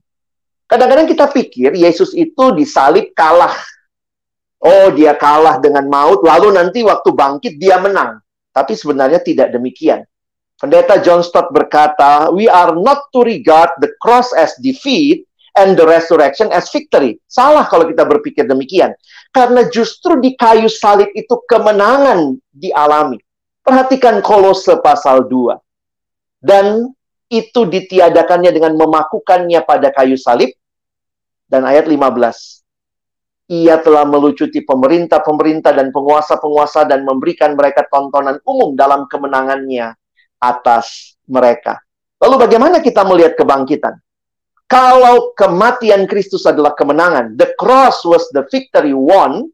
Kadang-kadang 0.69 1.07
kita 1.07 1.31
pikir 1.31 1.73
Yesus 1.73 2.11
itu 2.13 2.53
disalib 2.53 3.15
kalah. 3.15 3.55
Oh, 4.59 4.91
dia 4.91 5.15
kalah 5.15 5.57
dengan 5.63 5.87
maut, 5.87 6.19
lalu 6.21 6.51
nanti 6.51 6.83
waktu 6.83 7.09
bangkit 7.15 7.55
dia 7.55 7.79
menang. 7.79 8.19
Tapi 8.51 8.75
sebenarnya 8.75 9.23
tidak 9.23 9.55
demikian. 9.55 10.03
Pendeta 10.59 10.99
John 10.99 11.23
Stott 11.23 11.47
berkata, 11.55 12.27
"We 12.35 12.51
are 12.51 12.75
not 12.75 13.07
to 13.15 13.23
regard 13.23 13.71
the 13.79 13.95
cross 14.03 14.35
as 14.35 14.51
defeat 14.59 15.23
and 15.55 15.79
the 15.79 15.87
resurrection 15.87 16.51
as 16.51 16.67
victory." 16.67 17.15
Salah 17.31 17.63
kalau 17.71 17.87
kita 17.87 18.03
berpikir 18.03 18.43
demikian. 18.43 18.91
Karena 19.31 19.63
justru 19.71 20.19
di 20.19 20.35
kayu 20.35 20.67
salib 20.67 21.07
itu 21.15 21.39
kemenangan 21.47 22.35
dialami. 22.51 23.23
Perhatikan 23.69 24.25
Kolose 24.25 24.81
pasal 24.81 25.29
2. 25.29 25.53
Dan 26.41 26.89
itu 27.29 27.69
ditiadakannya 27.69 28.49
dengan 28.49 28.73
memakukannya 28.73 29.61
pada 29.61 29.93
kayu 29.93 30.17
salib. 30.17 30.49
Dan 31.45 31.69
ayat 31.69 31.85
15 31.85 32.65
ia 33.49 33.81
telah 33.81 34.05
melucuti 34.05 34.61
pemerintah-pemerintah 34.61 35.73
dan 35.73 35.89
penguasa-penguasa 35.89 36.85
dan 36.85 37.01
memberikan 37.01 37.57
mereka 37.57 37.81
tontonan 37.89 38.38
umum 38.45 38.77
dalam 38.77 39.09
kemenangannya 39.09 39.97
atas 40.38 41.17
mereka. 41.25 41.81
Lalu 42.21 42.45
bagaimana 42.45 42.77
kita 42.77 43.01
melihat 43.09 43.33
kebangkitan? 43.33 43.97
Kalau 44.69 45.33
kematian 45.33 46.05
Kristus 46.05 46.45
adalah 46.45 46.77
kemenangan, 46.77 47.33
the 47.41 47.49
cross 47.57 48.05
was 48.05 48.21
the 48.38 48.45
victory 48.53 48.93
won, 48.93 49.49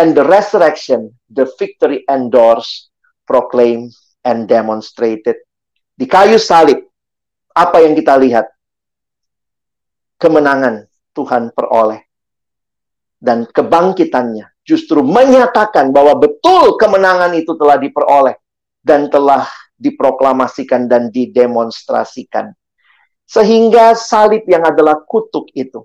and 0.00 0.16
the 0.16 0.24
resurrection, 0.24 1.12
the 1.28 1.44
victory 1.60 2.08
endorsed, 2.08 2.88
proclaimed, 3.26 3.92
and 4.22 4.46
demonstrated. 4.46 5.42
Di 5.92 6.06
kayu 6.06 6.40
salib, 6.40 6.82
apa 7.52 7.82
yang 7.82 7.92
kita 7.98 8.14
lihat? 8.16 8.46
Kemenangan 10.16 10.88
Tuhan 11.12 11.52
peroleh 11.52 12.00
dan 13.20 13.44
kebangkitannya 13.44 14.48
justru 14.64 15.04
menyatakan 15.04 15.92
bahwa 15.92 16.16
betul 16.16 16.80
kemenangan 16.80 17.36
itu 17.36 17.52
telah 17.52 17.76
diperoleh 17.76 18.36
dan 18.80 19.12
telah 19.12 19.44
diproklamasikan 19.76 20.88
dan 20.88 21.12
didemonstrasikan. 21.12 22.56
Sehingga 23.26 23.92
salib 23.92 24.46
yang 24.48 24.64
adalah 24.64 25.02
kutuk 25.04 25.52
itu 25.52 25.84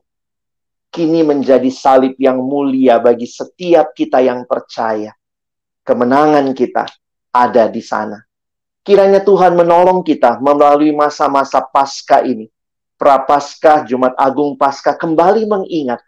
kini 0.92 1.24
menjadi 1.24 1.72
salib 1.72 2.20
yang 2.20 2.38
mulia 2.44 3.00
bagi 3.00 3.26
setiap 3.26 3.96
kita 3.96 4.20
yang 4.20 4.44
percaya. 4.44 5.16
Kemenangan 5.82 6.52
kita 6.54 6.86
ada 7.32 7.72
di 7.72 7.80
sana. 7.80 8.20
Kiranya 8.84 9.24
Tuhan 9.24 9.56
menolong 9.56 10.04
kita 10.04 10.38
melalui 10.44 10.92
masa-masa 10.92 11.64
pasca 11.64 12.22
ini. 12.22 12.52
Prapaskah, 13.00 13.82
Jumat 13.90 14.14
Agung 14.14 14.54
Pasca 14.54 14.94
kembali 14.94 15.50
mengingat 15.50 16.06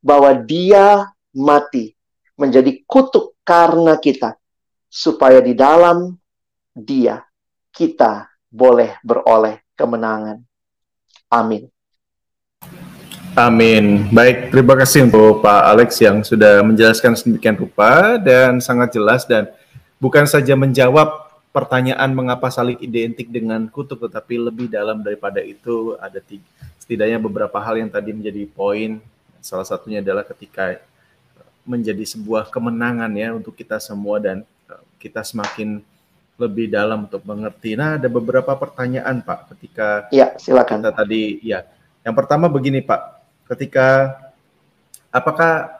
bahwa 0.00 0.32
dia 0.32 1.12
mati 1.36 1.92
menjadi 2.40 2.80
kutuk 2.88 3.36
karena 3.44 4.00
kita 4.00 4.40
supaya 4.88 5.44
di 5.44 5.52
dalam 5.52 6.16
dia 6.72 7.20
kita 7.68 8.32
boleh 8.48 8.96
beroleh 9.04 9.60
kemenangan. 9.76 10.40
Amin. 11.28 11.68
Amin. 13.38 14.10
Baik, 14.10 14.50
terima 14.50 14.74
kasih 14.74 15.06
untuk 15.06 15.38
Pak 15.44 15.62
Alex 15.70 16.02
yang 16.02 16.26
sudah 16.26 16.66
menjelaskan 16.66 17.14
sedemikian 17.14 17.54
rupa 17.54 18.18
dan 18.18 18.58
sangat 18.58 18.90
jelas 18.90 19.22
dan 19.22 19.46
bukan 20.00 20.24
saja 20.26 20.56
menjawab 20.58 21.30
pertanyaan 21.54 22.10
mengapa 22.16 22.48
salib 22.50 22.80
identik 22.82 23.30
dengan 23.30 23.68
kutuk, 23.70 24.08
tetapi 24.08 24.40
lebih 24.50 24.66
dalam 24.66 25.04
daripada 25.04 25.38
itu 25.44 25.94
ada 26.00 26.18
tiga, 26.18 26.46
setidaknya 26.80 27.22
beberapa 27.22 27.60
hal 27.62 27.78
yang 27.78 27.90
tadi 27.92 28.10
menjadi 28.10 28.42
poin 28.50 28.98
Salah 29.40 29.64
satunya 29.64 30.04
adalah 30.04 30.22
ketika 30.28 30.76
menjadi 31.64 32.04
sebuah 32.04 32.52
kemenangan 32.52 33.08
ya 33.16 33.32
untuk 33.32 33.56
kita 33.56 33.80
semua 33.80 34.20
dan 34.20 34.44
eh, 34.68 34.84
kita 35.00 35.24
semakin 35.24 35.80
lebih 36.40 36.72
dalam 36.72 37.04
untuk 37.08 37.20
mengerti. 37.24 37.76
Nah, 37.76 38.00
ada 38.00 38.08
beberapa 38.08 38.52
pertanyaan 38.56 39.20
Pak 39.20 39.52
ketika 39.56 40.08
Ya, 40.12 40.32
silakan. 40.40 40.80
Kita 40.80 40.92
tadi 40.92 41.40
ya. 41.44 41.64
Yang 42.00 42.14
pertama 42.16 42.48
begini 42.48 42.80
Pak, 42.80 43.00
ketika 43.56 44.16
apakah 45.12 45.52
eh, 45.68 45.79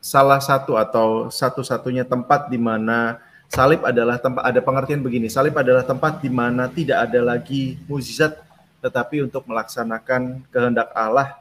salah 0.00 0.40
satu 0.40 0.80
atau 0.80 1.28
satu-satunya 1.28 2.08
tempat 2.08 2.48
di 2.48 2.56
mana 2.56 3.20
salib 3.52 3.84
adalah 3.84 4.16
tempat 4.16 4.42
ada 4.42 4.60
pengertian 4.64 5.04
begini, 5.04 5.28
salib 5.28 5.54
adalah 5.54 5.84
tempat 5.84 6.24
di 6.24 6.32
mana 6.32 6.66
tidak 6.72 7.08
ada 7.08 7.20
lagi 7.20 7.76
mukjizat 7.84 8.40
tetapi 8.80 9.28
untuk 9.28 9.44
melaksanakan 9.44 10.40
kehendak 10.48 10.88
Allah 10.96 11.36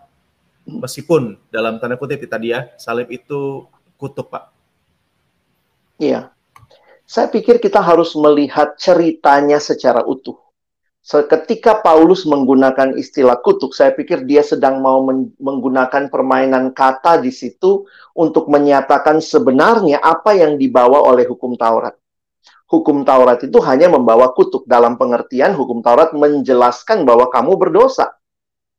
meskipun 0.67 1.39
dalam 1.47 1.79
tanda 1.79 1.95
kutip 1.95 2.19
tadi 2.27 2.51
ya 2.51 2.67
salib 2.75 3.07
itu 3.07 3.63
kutuk 3.95 4.27
pak. 4.27 4.51
Iya, 5.99 6.31
saya 7.03 7.27
pikir 7.27 7.59
kita 7.59 7.79
harus 7.83 8.15
melihat 8.15 8.75
ceritanya 8.79 9.59
secara 9.59 10.03
utuh. 10.03 10.48
Ketika 11.05 11.79
Paulus 11.79 12.27
menggunakan 12.27 12.93
istilah 12.93 13.39
kutuk, 13.39 13.73
saya 13.73 13.95
pikir 13.95 14.27
dia 14.29 14.45
sedang 14.45 14.83
mau 14.83 15.01
menggunakan 15.39 16.12
permainan 16.12 16.75
kata 16.75 17.23
di 17.23 17.31
situ 17.33 17.88
untuk 18.13 18.51
menyatakan 18.51 19.23
sebenarnya 19.23 20.03
apa 20.03 20.38
yang 20.38 20.59
dibawa 20.59 21.07
oleh 21.07 21.25
hukum 21.25 21.55
Taurat. 21.55 21.95
Hukum 22.69 23.01
Taurat 23.01 23.41
itu 23.41 23.57
hanya 23.65 23.89
membawa 23.89 24.29
kutuk 24.38 24.69
dalam 24.69 24.99
pengertian 24.99 25.57
hukum 25.57 25.81
Taurat 25.81 26.13
menjelaskan 26.13 27.01
bahwa 27.07 27.25
kamu 27.33 27.57
berdosa 27.57 28.19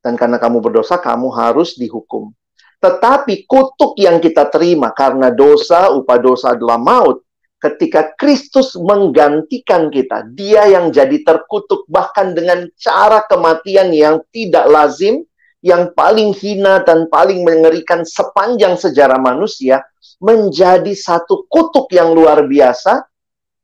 dan 0.00 0.16
karena 0.16 0.40
kamu 0.40 0.64
berdosa, 0.64 0.96
kamu 0.96 1.28
harus 1.34 1.76
dihukum. 1.76 2.32
Tetapi 2.80 3.44
kutuk 3.44 3.92
yang 4.00 4.16
kita 4.24 4.48
terima 4.48 4.88
karena 4.96 5.28
dosa, 5.28 5.92
upah 5.92 6.16
dosa 6.16 6.56
adalah 6.56 6.80
maut. 6.80 7.20
Ketika 7.60 8.16
Kristus 8.16 8.72
menggantikan 8.72 9.92
kita, 9.92 10.24
dia 10.32 10.64
yang 10.64 10.88
jadi 10.88 11.20
terkutuk 11.20 11.84
bahkan 11.92 12.32
dengan 12.32 12.64
cara 12.80 13.20
kematian 13.28 13.92
yang 13.92 14.24
tidak 14.32 14.64
lazim, 14.64 15.20
yang 15.60 15.92
paling 15.92 16.32
hina 16.32 16.80
dan 16.80 17.04
paling 17.12 17.44
mengerikan 17.44 18.00
sepanjang 18.00 18.80
sejarah 18.80 19.20
manusia, 19.20 19.84
menjadi 20.24 20.96
satu 20.96 21.44
kutuk 21.52 21.92
yang 21.92 22.16
luar 22.16 22.48
biasa, 22.48 23.04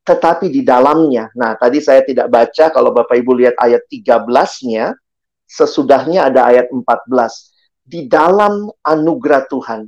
tetapi 0.05 0.53
di 0.53 0.61
dalamnya. 0.61 1.33
Nah, 1.33 1.57
tadi 1.57 1.81
saya 1.81 2.05
tidak 2.05 2.29
baca, 2.29 2.69
kalau 2.69 2.93
Bapak 2.93 3.17
Ibu 3.17 3.33
lihat 3.33 3.57
ayat 3.57 3.89
13-nya, 3.89 4.93
Sesudahnya 5.47 6.27
ada 6.27 6.51
ayat 6.51 6.75
14. 6.75 7.55
Di 7.87 8.11
dalam 8.11 8.67
anugerah 8.83 9.47
Tuhan, 9.47 9.87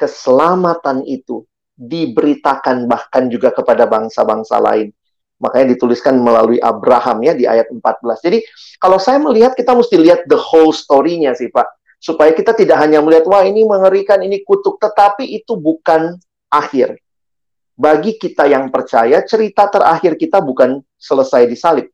keselamatan 0.00 1.04
itu 1.04 1.44
diberitakan 1.74 2.86
bahkan 2.86 3.26
juga 3.26 3.50
kepada 3.50 3.86
bangsa-bangsa 3.90 4.62
lain. 4.62 4.94
Makanya 5.42 5.74
dituliskan 5.74 6.14
melalui 6.22 6.62
Abraham 6.62 7.20
ya 7.26 7.34
di 7.34 7.44
ayat 7.44 7.68
14. 7.68 7.82
Jadi 8.22 8.38
kalau 8.78 9.02
saya 9.02 9.18
melihat 9.18 9.52
kita 9.58 9.74
mesti 9.74 9.98
lihat 9.98 10.24
the 10.30 10.38
whole 10.38 10.70
story-nya 10.70 11.34
sih 11.34 11.50
Pak. 11.50 11.66
Supaya 11.98 12.36
kita 12.36 12.52
tidak 12.52 12.84
hanya 12.84 13.00
melihat 13.00 13.24
wah 13.24 13.40
ini 13.40 13.64
mengerikan, 13.64 14.20
ini 14.20 14.44
kutuk, 14.44 14.76
tetapi 14.76 15.24
itu 15.24 15.56
bukan 15.56 16.20
akhir. 16.52 17.00
Bagi 17.74 18.20
kita 18.20 18.44
yang 18.44 18.68
percaya, 18.68 19.24
cerita 19.24 19.66
terakhir 19.72 20.20
kita 20.20 20.38
bukan 20.44 20.84
selesai 21.00 21.48
di 21.48 21.56
salib. 21.56 21.88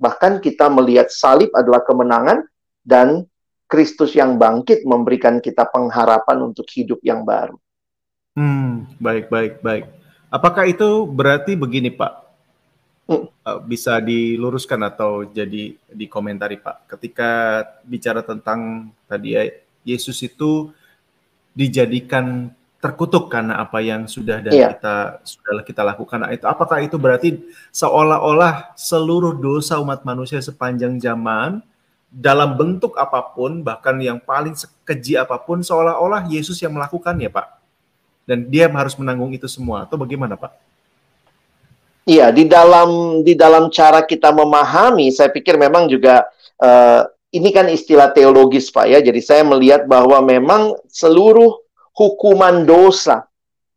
Bahkan 0.00 0.40
kita 0.40 0.72
melihat 0.72 1.12
salib 1.12 1.52
adalah 1.52 1.84
kemenangan 1.84 2.40
dan 2.80 3.28
Kristus 3.68 4.16
yang 4.16 4.40
bangkit 4.40 4.82
memberikan 4.88 5.38
kita 5.38 5.68
pengharapan 5.68 6.50
untuk 6.50 6.64
hidup 6.72 6.98
yang 7.04 7.22
baru. 7.22 7.54
Hmm, 8.38 8.86
baik, 9.02 9.26
baik, 9.26 9.52
baik. 9.62 9.84
Apakah 10.30 10.64
itu 10.70 11.06
berarti 11.10 11.58
begini, 11.58 11.90
Pak? 11.90 12.12
Hmm. 13.10 13.26
Eh, 13.26 13.58
bisa 13.66 13.98
diluruskan 13.98 14.80
atau 14.86 15.26
jadi 15.26 15.74
dikomentari, 15.90 16.62
Pak. 16.62 16.86
Ketika 16.86 17.62
bicara 17.82 18.22
tentang 18.22 18.90
tadi 19.10 19.34
ya, 19.34 19.42
Yesus 19.82 20.22
itu 20.22 20.70
dijadikan 21.50 22.54
terkutuk 22.80 23.28
karena 23.28 23.60
apa 23.60 23.84
yang 23.84 24.08
sudah 24.08 24.40
dan 24.40 24.52
yeah. 24.56 24.72
kita 24.72 24.96
sudah 25.20 25.60
kita 25.66 25.82
lakukan. 25.84 26.24
Itu 26.32 26.48
apakah 26.48 26.80
itu 26.80 26.96
berarti 26.96 27.36
seolah-olah 27.74 28.72
seluruh 28.72 29.36
dosa 29.36 29.76
umat 29.82 30.00
manusia 30.00 30.40
sepanjang 30.40 30.96
zaman 30.96 31.60
dalam 32.08 32.56
bentuk 32.56 32.96
apa 32.96 33.20
pun, 33.36 33.60
bahkan 33.60 33.94
yang 34.00 34.18
paling 34.18 34.56
keji 34.82 35.14
apa 35.14 35.38
pun, 35.38 35.62
seolah-olah 35.62 36.26
Yesus 36.26 36.58
yang 36.58 36.74
melakukannya, 36.74 37.30
Pak. 37.30 37.59
Dan 38.30 38.46
dia 38.46 38.70
harus 38.70 38.94
menanggung 38.94 39.34
itu 39.34 39.50
semua. 39.50 39.90
Atau 39.90 39.98
bagaimana, 39.98 40.38
Pak? 40.38 40.54
Iya, 42.06 42.30
di 42.30 42.46
dalam 42.46 43.22
di 43.26 43.34
dalam 43.34 43.74
cara 43.74 44.06
kita 44.06 44.30
memahami, 44.30 45.10
saya 45.10 45.34
pikir 45.34 45.58
memang 45.58 45.90
juga 45.90 46.30
uh, 46.62 47.10
ini 47.34 47.50
kan 47.50 47.66
istilah 47.66 48.14
teologis, 48.14 48.70
Pak 48.70 48.86
ya. 48.86 49.02
Jadi 49.02 49.18
saya 49.18 49.42
melihat 49.42 49.90
bahwa 49.90 50.22
memang 50.22 50.78
seluruh 50.86 51.58
hukuman 51.90 52.62
dosa, 52.62 53.26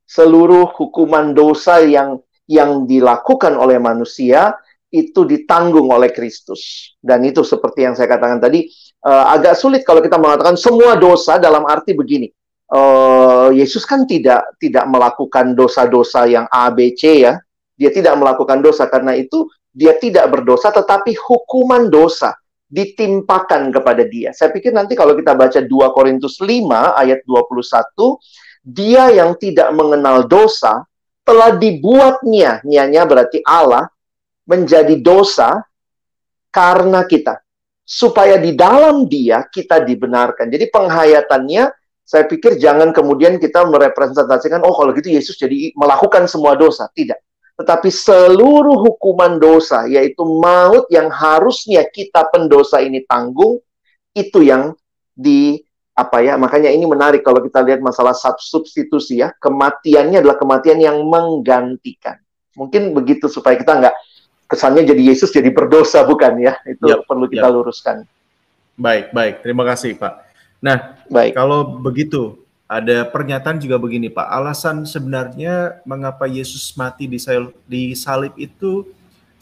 seluruh 0.05 0.69
hukuman 0.77 1.33
dosa 1.33 1.81
yang 1.81 2.21
yang 2.45 2.85
dilakukan 2.85 3.57
oleh 3.57 3.81
manusia 3.81 4.53
itu 4.93 5.25
ditanggung 5.25 5.89
oleh 5.89 6.13
Kristus. 6.13 6.93
Dan 7.01 7.25
itu 7.25 7.41
seperti 7.41 7.89
yang 7.89 7.97
saya 7.97 8.05
katakan 8.05 8.37
tadi, 8.37 8.69
uh, 9.01 9.33
agak 9.33 9.57
sulit 9.57 9.81
kalau 9.81 10.05
kita 10.05 10.21
mengatakan 10.21 10.53
semua 10.53 10.93
dosa 10.93 11.41
dalam 11.41 11.65
arti 11.65 11.97
begini. 11.97 12.29
Uh, 12.69 13.53
Yesus 13.53 13.83
kan 13.83 14.07
tidak 14.07 14.55
tidak 14.57 14.87
melakukan 14.89 15.53
dosa-dosa 15.53 16.25
yang 16.25 16.47
A, 16.49 16.71
B, 16.73 16.95
C 16.95 17.25
ya. 17.27 17.37
Dia 17.73 17.89
tidak 17.89 18.17
melakukan 18.17 18.61
dosa 18.61 18.87
karena 18.87 19.17
itu 19.17 19.49
dia 19.73 19.97
tidak 19.97 20.29
berdosa, 20.29 20.69
tetapi 20.69 21.17
hukuman 21.17 21.89
dosa 21.89 22.37
ditimpakan 22.73 23.69
kepada 23.69 24.05
dia. 24.05 24.33
Saya 24.33 24.49
pikir 24.49 24.73
nanti 24.73 24.97
kalau 24.97 25.13
kita 25.13 25.37
baca 25.37 25.61
2 25.61 25.69
Korintus 25.93 26.41
5 26.41 26.97
ayat 26.97 27.21
21, 27.25 28.17
dia 28.65 29.13
yang 29.13 29.37
tidak 29.37 29.69
mengenal 29.77 30.25
dosa 30.25 30.81
telah 31.21 31.53
dibuatnya, 31.53 32.65
nianya 32.65 33.05
berarti 33.05 33.45
Allah, 33.45 33.85
menjadi 34.49 34.97
dosa 34.99 35.61
karena 36.49 37.05
kita. 37.05 37.39
Supaya 37.83 38.39
di 38.39 38.55
dalam 38.55 39.05
dia 39.11 39.43
kita 39.47 39.83
dibenarkan. 39.83 40.47
Jadi 40.47 40.71
penghayatannya, 40.71 41.63
saya 42.13 42.29
pikir 42.29 42.61
jangan 42.61 42.93
kemudian 42.93 43.41
kita 43.41 43.65
merepresentasikan, 43.65 44.61
oh 44.61 44.77
kalau 44.77 44.93
gitu 44.93 45.09
Yesus 45.09 45.33
jadi 45.33 45.73
melakukan 45.73 46.29
semua 46.29 46.53
dosa. 46.53 46.85
Tidak. 46.93 47.17
Tetapi 47.57 47.89
seluruh 47.89 48.77
hukuman 48.85 49.41
dosa, 49.41 49.89
yaitu 49.89 50.21
maut 50.21 50.85
yang 50.93 51.09
harusnya 51.09 51.81
kita 51.89 52.29
pendosa 52.29 52.85
ini 52.85 53.01
tanggung, 53.09 53.57
itu 54.13 54.45
yang 54.45 54.77
di 55.17 55.57
apa 55.93 56.21
ya 56.21 56.37
makanya 56.37 56.73
ini 56.73 56.85
menarik 56.85 57.21
kalau 57.21 57.41
kita 57.41 57.61
lihat 57.61 57.77
masalah 57.77 58.17
substitusi 58.17 59.21
ya 59.21 59.29
kematiannya 59.37 60.25
adalah 60.25 60.41
kematian 60.41 60.81
yang 60.81 60.97
menggantikan 61.05 62.17
mungkin 62.57 62.97
begitu 62.97 63.29
supaya 63.29 63.53
kita 63.53 63.77
nggak 63.77 63.93
kesannya 64.53 64.85
jadi 64.85 65.01
Yesus 65.01 65.33
jadi 65.33 65.49
berdosa 65.49 66.05
bukan 66.05 66.37
ya? 66.37 66.53
Itu 66.69 66.85
yep, 66.85 67.09
perlu 67.09 67.25
kita 67.25 67.49
yep. 67.49 67.55
luruskan. 67.57 68.05
Baik, 68.77 69.09
baik. 69.09 69.41
Terima 69.41 69.65
kasih, 69.65 69.97
Pak. 69.97 70.22
Nah, 70.63 70.95
baik. 71.11 71.35
Kalau 71.35 71.75
begitu, 71.83 72.39
ada 72.71 73.03
pernyataan 73.03 73.59
juga 73.59 73.75
begini, 73.75 74.07
Pak. 74.07 74.23
Alasan 74.23 74.87
sebenarnya 74.87 75.83
mengapa 75.83 76.23
Yesus 76.23 76.71
mati 76.79 77.03
di 77.03 77.19
salib, 77.19 77.51
di 77.67 77.91
salib 77.99 78.31
itu 78.39 78.87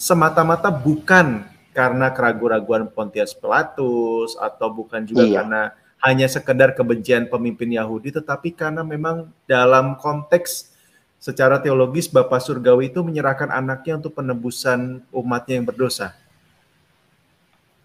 semata-mata 0.01 0.73
bukan 0.73 1.45
karena 1.77 2.09
keraguan-raguan 2.09 2.89
Pontius 2.89 3.37
Pilatus 3.37 4.33
atau 4.35 4.67
bukan 4.73 5.05
juga 5.05 5.23
iya. 5.23 5.39
karena 5.39 5.61
hanya 6.01 6.25
sekedar 6.25 6.73
kebencian 6.73 7.29
pemimpin 7.29 7.69
Yahudi, 7.69 8.09
tetapi 8.09 8.57
karena 8.57 8.81
memang 8.81 9.29
dalam 9.45 9.93
konteks 10.01 10.73
secara 11.21 11.61
teologis 11.61 12.09
Bapak 12.09 12.41
Surgawi 12.41 12.89
itu 12.89 13.05
menyerahkan 13.05 13.53
anaknya 13.53 14.01
untuk 14.01 14.17
penebusan 14.17 15.05
umatnya 15.13 15.61
yang 15.61 15.69
berdosa. 15.69 16.17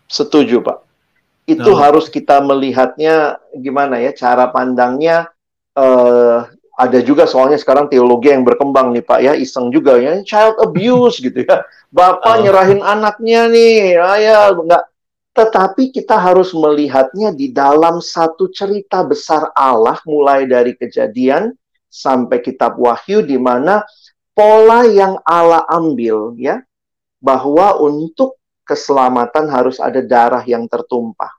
Setuju, 0.09 0.65
Pak. 0.65 0.86
Itu 1.47 1.73
oh. 1.73 1.79
harus 1.79 2.11
kita 2.11 2.43
melihatnya 2.43 3.39
gimana 3.55 4.03
ya, 4.03 4.11
cara 4.11 4.51
pandangnya 4.51 5.31
uh, 5.79 6.43
ada 6.77 6.99
juga 7.01 7.25
soalnya 7.25 7.57
sekarang 7.57 7.89
teologi 7.89 8.35
yang 8.35 8.43
berkembang 8.43 8.93
nih 8.93 9.07
Pak 9.07 9.21
ya, 9.23 9.33
iseng 9.39 9.71
juga 9.71 9.97
ya, 9.97 10.21
child 10.27 10.59
abuse 10.59 11.23
gitu 11.23 11.47
ya. 11.47 11.63
Bapak 11.95 12.35
oh. 12.35 12.43
nyerahin 12.43 12.83
anaknya 12.83 13.47
nih, 13.47 13.95
ayah 13.97 14.51
enggak 14.51 14.85
tetapi 15.37 15.93
kita 15.93 16.17
harus 16.17 16.57
melihatnya 16.57 17.29
di 17.29 17.53
dalam 17.53 18.01
satu 18.01 18.49
cerita 18.49 19.05
besar 19.05 19.53
Allah 19.53 20.01
mulai 20.09 20.49
dari 20.49 20.73
kejadian 20.73 21.53
sampai 21.93 22.41
kitab 22.41 22.81
Wahyu 22.81 23.21
di 23.21 23.37
mana 23.37 23.85
pola 24.33 24.89
yang 24.89 25.21
Allah 25.29 25.69
ambil 25.69 26.33
ya 26.41 26.65
bahwa 27.21 27.77
untuk 27.77 28.41
keselamatan 28.65 29.53
harus 29.53 29.77
ada 29.77 30.01
darah 30.01 30.41
yang 30.41 30.65
tertumpah. 30.65 31.36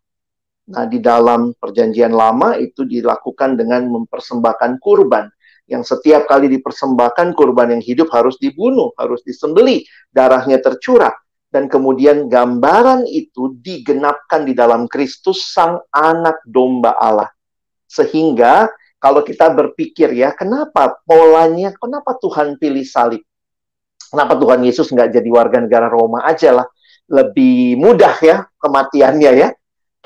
Nah, 0.68 0.84
di 0.84 1.00
dalam 1.00 1.56
perjanjian 1.56 2.12
lama 2.12 2.60
itu 2.60 2.84
dilakukan 2.84 3.56
dengan 3.56 3.88
mempersembahkan 3.88 4.84
kurban 4.84 5.32
yang 5.68 5.84
setiap 5.84 6.28
kali 6.28 6.48
dipersembahkan 6.48 7.36
kurban 7.36 7.76
yang 7.76 7.84
hidup 7.84 8.08
harus 8.12 8.40
dibunuh, 8.40 8.92
harus 8.96 9.20
disembeli, 9.24 9.84
darahnya 10.12 10.60
tercurah 10.60 11.12
dan 11.48 11.72
kemudian 11.72 12.28
gambaran 12.28 13.08
itu 13.08 13.56
digenapkan 13.64 14.44
di 14.44 14.52
dalam 14.52 14.88
Kristus 14.92 15.48
sang 15.48 15.80
anak 15.96 16.44
domba 16.44 16.96
Allah. 17.00 17.32
Sehingga 17.88 18.68
kalau 19.00 19.24
kita 19.24 19.52
berpikir 19.56 20.12
ya, 20.12 20.36
kenapa 20.36 21.00
polanya, 21.08 21.72
kenapa 21.80 22.20
Tuhan 22.20 22.60
pilih 22.60 22.84
salib? 22.84 23.24
Kenapa 24.08 24.40
Tuhan 24.40 24.64
Yesus 24.64 24.92
nggak 24.92 25.20
jadi 25.20 25.30
warga 25.32 25.64
negara 25.64 25.88
Roma 25.88 26.24
aja 26.28 26.64
lah? 26.64 26.68
Lebih 27.08 27.80
mudah 27.80 28.16
ya 28.20 28.44
kematiannya 28.60 29.32
ya. 29.36 29.50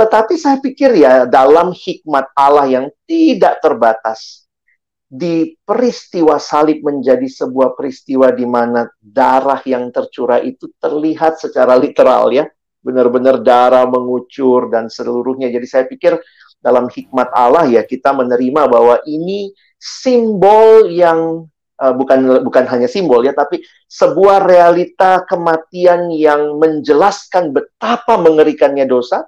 Tetapi 0.02 0.34
saya 0.34 0.58
pikir 0.58 0.98
ya 0.98 1.30
dalam 1.30 1.78
hikmat 1.78 2.34
Allah 2.34 2.66
yang 2.66 2.86
tidak 3.06 3.62
terbatas, 3.62 4.50
di 5.12 5.54
peristiwa 5.62 6.42
salib 6.42 6.82
menjadi 6.82 7.30
sebuah 7.30 7.78
peristiwa 7.78 8.34
di 8.34 8.48
mana 8.50 8.90
darah 8.98 9.62
yang 9.68 9.94
tercurah 9.94 10.42
itu 10.42 10.74
terlihat 10.82 11.38
secara 11.38 11.78
literal 11.78 12.34
ya. 12.34 12.50
Benar-benar 12.82 13.46
darah 13.46 13.86
mengucur 13.86 14.74
dan 14.74 14.90
seluruhnya. 14.90 15.54
Jadi 15.54 15.68
saya 15.70 15.86
pikir 15.86 16.18
dalam 16.58 16.90
hikmat 16.90 17.30
Allah 17.30 17.70
ya 17.70 17.86
kita 17.86 18.10
menerima 18.10 18.66
bahwa 18.66 18.98
ini 19.06 19.54
simbol 19.78 20.90
yang 20.90 21.46
uh, 21.82 21.94
bukan 21.94 22.46
bukan 22.46 22.66
hanya 22.70 22.86
simbol 22.86 23.26
ya 23.26 23.34
tapi 23.34 23.66
sebuah 23.90 24.46
realita 24.46 25.26
kematian 25.26 26.14
yang 26.14 26.62
menjelaskan 26.62 27.50
betapa 27.50 28.22
mengerikannya 28.22 28.86
dosa 28.86 29.26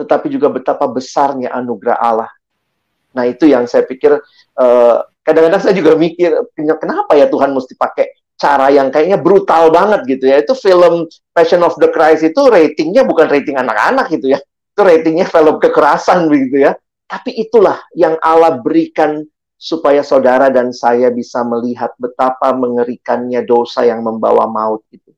tetapi 0.00 0.32
juga 0.32 0.48
betapa 0.48 0.88
besarnya 0.88 1.52
anugerah 1.52 1.98
Allah. 2.00 2.30
Nah, 3.12 3.28
itu 3.28 3.44
yang 3.44 3.68
saya 3.68 3.84
pikir 3.84 4.16
eh, 4.56 4.96
kadang-kadang 5.20 5.60
saya 5.60 5.74
juga 5.76 5.94
mikir 5.94 6.32
kenapa 6.56 7.12
ya 7.14 7.28
Tuhan 7.28 7.52
mesti 7.52 7.76
pakai 7.76 8.16
cara 8.40 8.72
yang 8.72 8.88
kayaknya 8.88 9.20
brutal 9.20 9.68
banget 9.68 10.08
gitu 10.08 10.24
ya. 10.32 10.40
Itu 10.40 10.56
film 10.56 11.04
Passion 11.36 11.60
of 11.60 11.76
the 11.76 11.92
Christ 11.92 12.24
itu 12.24 12.40
ratingnya 12.48 13.04
bukan 13.04 13.28
rating 13.28 13.60
anak-anak 13.60 14.08
gitu 14.08 14.32
ya 14.32 14.40
itu 14.80 14.80
ratingnya 14.80 15.28
film 15.28 15.60
kekerasan 15.60 16.32
begitu 16.32 16.64
ya. 16.64 16.72
Tapi 17.04 17.36
itulah 17.36 17.84
yang 17.92 18.16
Allah 18.24 18.56
berikan 18.56 19.20
supaya 19.60 20.00
saudara 20.00 20.48
dan 20.48 20.72
saya 20.72 21.12
bisa 21.12 21.44
melihat 21.44 21.92
betapa 22.00 22.48
mengerikannya 22.56 23.44
dosa 23.44 23.84
yang 23.84 24.00
membawa 24.00 24.48
maut 24.48 24.80
itu. 24.88 25.12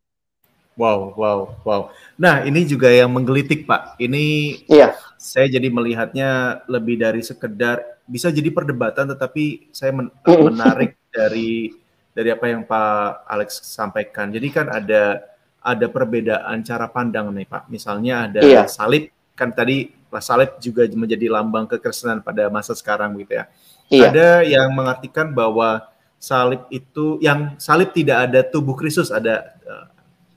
Wow, 0.72 1.12
wow, 1.20 1.38
wow. 1.68 1.82
Nah, 2.16 2.48
ini 2.48 2.64
juga 2.64 2.88
yang 2.88 3.12
menggelitik, 3.12 3.68
Pak. 3.68 4.00
Ini 4.00 4.24
iya. 4.72 4.96
saya 5.20 5.44
jadi 5.52 5.68
melihatnya 5.68 6.64
lebih 6.64 6.96
dari 6.96 7.20
sekedar 7.20 8.00
bisa 8.08 8.32
jadi 8.32 8.48
perdebatan, 8.48 9.12
tetapi 9.12 9.68
saya 9.68 9.92
men 9.92 10.08
menarik 10.24 10.96
dari 11.12 11.76
dari 12.16 12.28
apa 12.32 12.44
yang 12.48 12.64
Pak 12.64 13.28
Alex 13.28 13.68
sampaikan. 13.68 14.32
Jadi 14.32 14.48
kan 14.48 14.72
ada 14.72 15.20
ada 15.60 15.86
perbedaan 15.92 16.64
cara 16.64 16.88
pandang 16.88 17.28
nih, 17.36 17.44
Pak. 17.44 17.68
Misalnya 17.68 18.32
ada 18.32 18.40
iya. 18.40 18.64
salib 18.64 19.12
kan 19.36 19.52
tadi 19.52 19.92
salib 20.20 20.56
juga 20.60 20.84
menjadi 20.92 21.28
lambang 21.28 21.68
kekristenan 21.68 22.20
pada 22.24 22.48
masa 22.48 22.72
sekarang 22.72 23.12
gitu 23.20 23.40
ya. 23.40 23.44
Iya. 23.92 24.08
Ada 24.08 24.28
yang 24.48 24.72
mengartikan 24.72 25.36
bahwa 25.36 25.84
salib 26.16 26.64
itu 26.72 27.20
yang 27.20 27.56
salib 27.60 27.92
tidak 27.92 28.28
ada 28.28 28.40
tubuh 28.40 28.72
Kristus, 28.72 29.12
ada 29.12 29.52
uh, 29.68 29.91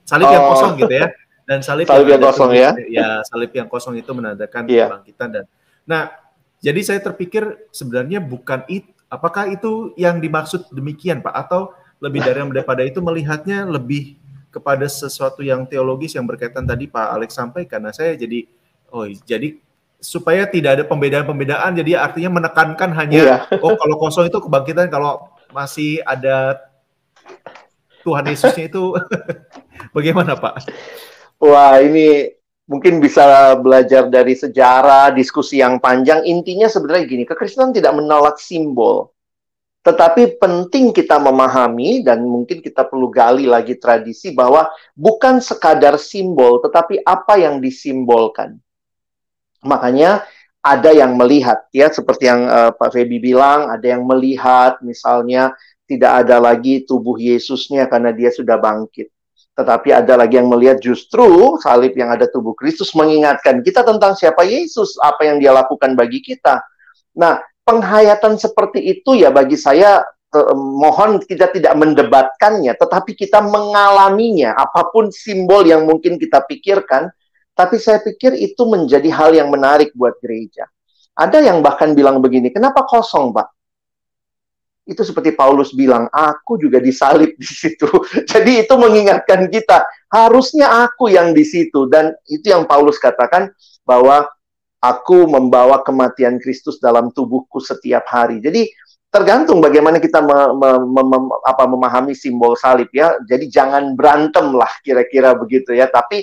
salib 0.06 0.30
oh. 0.30 0.32
yang 0.32 0.46
kosong 0.46 0.72
gitu 0.78 0.94
ya. 0.94 1.06
Dan 1.46 1.58
salib, 1.62 1.86
salib 1.86 2.06
yang, 2.10 2.18
yang 2.18 2.26
kosong 2.30 2.50
ya. 2.54 2.70
Ya, 2.90 3.08
salib 3.26 3.50
yang 3.54 3.68
kosong 3.70 3.94
itu 3.98 4.10
menandakan 4.14 4.62
iya. 4.70 4.86
kebangkitan 4.90 5.28
dan 5.30 5.44
Nah, 5.86 6.10
jadi 6.58 6.80
saya 6.82 6.98
terpikir 6.98 7.70
sebenarnya 7.70 8.18
bukan 8.18 8.66
itu 8.66 8.90
apakah 9.06 9.46
itu 9.46 9.94
yang 9.94 10.18
dimaksud 10.18 10.66
demikian 10.74 11.22
Pak 11.22 11.34
atau 11.46 11.70
lebih 12.02 12.26
dari 12.26 12.42
yang 12.42 12.50
daripada 12.50 12.82
itu 12.82 12.98
melihatnya 12.98 13.62
lebih 13.62 14.18
kepada 14.50 14.82
sesuatu 14.90 15.46
yang 15.46 15.62
teologis 15.70 16.18
yang 16.18 16.26
berkaitan 16.26 16.66
tadi 16.66 16.90
Pak 16.90 17.06
Alex 17.14 17.38
sampaikan. 17.38 17.86
Nah, 17.86 17.94
saya 17.94 18.18
jadi 18.18 18.50
Oh, 18.90 19.06
jadi 19.26 19.58
supaya 19.98 20.46
tidak 20.46 20.78
ada 20.78 20.84
pembedaan-pembedaan 20.86 21.72
jadi 21.82 21.98
artinya 21.98 22.38
menekankan 22.38 22.90
hanya 22.94 23.16
iya. 23.16 23.36
oh 23.64 23.74
kalau 23.74 23.96
kosong 23.96 24.28
itu 24.28 24.38
kebangkitan 24.38 24.92
kalau 24.92 25.32
masih 25.50 26.04
ada 26.04 26.60
Tuhan 28.04 28.28
Yesusnya 28.28 28.70
itu 28.70 28.94
bagaimana 29.92 30.38
Pak? 30.38 30.70
Wah 31.42 31.78
ini 31.82 32.32
mungkin 32.66 32.98
bisa 32.98 33.54
belajar 33.60 34.10
dari 34.10 34.34
sejarah, 34.34 35.14
diskusi 35.14 35.62
yang 35.62 35.78
panjang. 35.78 36.26
Intinya 36.26 36.66
sebenarnya 36.66 37.06
gini, 37.06 37.22
kekristenan 37.22 37.70
tidak 37.70 37.94
menolak 37.94 38.36
simbol. 38.42 39.14
Tetapi 39.86 40.42
penting 40.42 40.90
kita 40.90 41.14
memahami 41.22 42.02
dan 42.02 42.26
mungkin 42.26 42.58
kita 42.58 42.82
perlu 42.82 43.06
gali 43.06 43.46
lagi 43.46 43.78
tradisi 43.78 44.34
bahwa 44.34 44.66
bukan 44.98 45.38
sekadar 45.38 45.94
simbol, 45.94 46.58
tetapi 46.58 47.06
apa 47.06 47.38
yang 47.38 47.62
disimbolkan. 47.62 48.58
Makanya 49.62 50.26
ada 50.58 50.90
yang 50.90 51.14
melihat, 51.14 51.70
ya 51.70 51.86
seperti 51.86 52.26
yang 52.26 52.50
uh, 52.50 52.74
Pak 52.74 52.98
Febi 52.98 53.22
bilang, 53.22 53.70
ada 53.70 53.86
yang 53.86 54.02
melihat 54.02 54.82
misalnya 54.82 55.54
tidak 55.86 56.26
ada 56.26 56.42
lagi 56.42 56.82
tubuh 56.82 57.14
Yesusnya 57.14 57.86
karena 57.86 58.10
dia 58.10 58.34
sudah 58.34 58.58
bangkit. 58.58 59.06
Tetapi 59.56 59.88
ada 59.88 60.20
lagi 60.20 60.36
yang 60.36 60.52
melihat 60.52 60.76
justru 60.84 61.56
salib 61.64 61.96
yang 61.96 62.12
ada 62.12 62.28
tubuh 62.28 62.52
Kristus 62.52 62.92
mengingatkan 62.92 63.64
kita 63.64 63.80
tentang 63.80 64.12
siapa 64.12 64.44
Yesus, 64.44 65.00
apa 65.00 65.24
yang 65.24 65.40
dia 65.40 65.56
lakukan 65.56 65.96
bagi 65.96 66.20
kita. 66.20 66.60
Nah, 67.16 67.40
penghayatan 67.64 68.36
seperti 68.36 68.84
itu 68.84 69.16
ya 69.16 69.32
bagi 69.32 69.56
saya 69.56 70.04
eh, 70.36 70.52
mohon 70.54 71.24
kita 71.24 71.48
tidak 71.56 71.72
mendebatkannya, 71.72 72.76
tetapi 72.76 73.16
kita 73.16 73.40
mengalaminya, 73.40 74.52
apa 74.52 74.92
pun 74.92 75.08
simbol 75.08 75.64
yang 75.64 75.88
mungkin 75.88 76.20
kita 76.20 76.44
pikirkan, 76.44 77.08
tapi 77.56 77.80
saya 77.80 78.04
pikir 78.04 78.36
itu 78.36 78.60
menjadi 78.68 79.08
hal 79.08 79.32
yang 79.32 79.48
menarik 79.48 79.88
buat 79.96 80.20
gereja. 80.20 80.68
Ada 81.16 81.40
yang 81.40 81.64
bahkan 81.64 81.96
bilang 81.96 82.20
begini, 82.20 82.52
kenapa 82.52 82.84
kosong, 82.84 83.32
Pak? 83.32 83.55
Itu 84.86 85.02
seperti 85.02 85.34
Paulus 85.34 85.74
bilang, 85.74 86.06
aku 86.14 86.62
juga 86.62 86.78
disalib 86.78 87.34
di 87.34 87.44
situ. 87.44 87.90
Jadi 88.30 88.62
itu 88.62 88.74
mengingatkan 88.78 89.50
kita, 89.50 89.82
harusnya 90.14 90.86
aku 90.86 91.10
yang 91.10 91.34
di 91.34 91.42
situ. 91.42 91.90
Dan 91.90 92.14
itu 92.30 92.54
yang 92.54 92.70
Paulus 92.70 93.02
katakan 93.02 93.50
bahwa 93.82 94.30
aku 94.78 95.26
membawa 95.26 95.82
kematian 95.82 96.38
Kristus 96.38 96.78
dalam 96.78 97.10
tubuhku 97.10 97.58
setiap 97.58 98.06
hari. 98.06 98.38
Jadi 98.38 98.70
tergantung 99.10 99.58
bagaimana 99.58 99.98
kita 99.98 100.22
me, 100.22 100.54
me, 100.54 100.70
me, 100.86 101.02
me, 101.02 101.18
apa, 101.42 101.66
memahami 101.66 102.14
simbol 102.14 102.54
salib 102.54 102.86
ya. 102.94 103.18
Jadi 103.26 103.50
jangan 103.50 103.98
berantem 103.98 104.54
lah 104.54 104.70
kira-kira 104.86 105.34
begitu 105.34 105.74
ya. 105.74 105.90
Tapi 105.90 106.22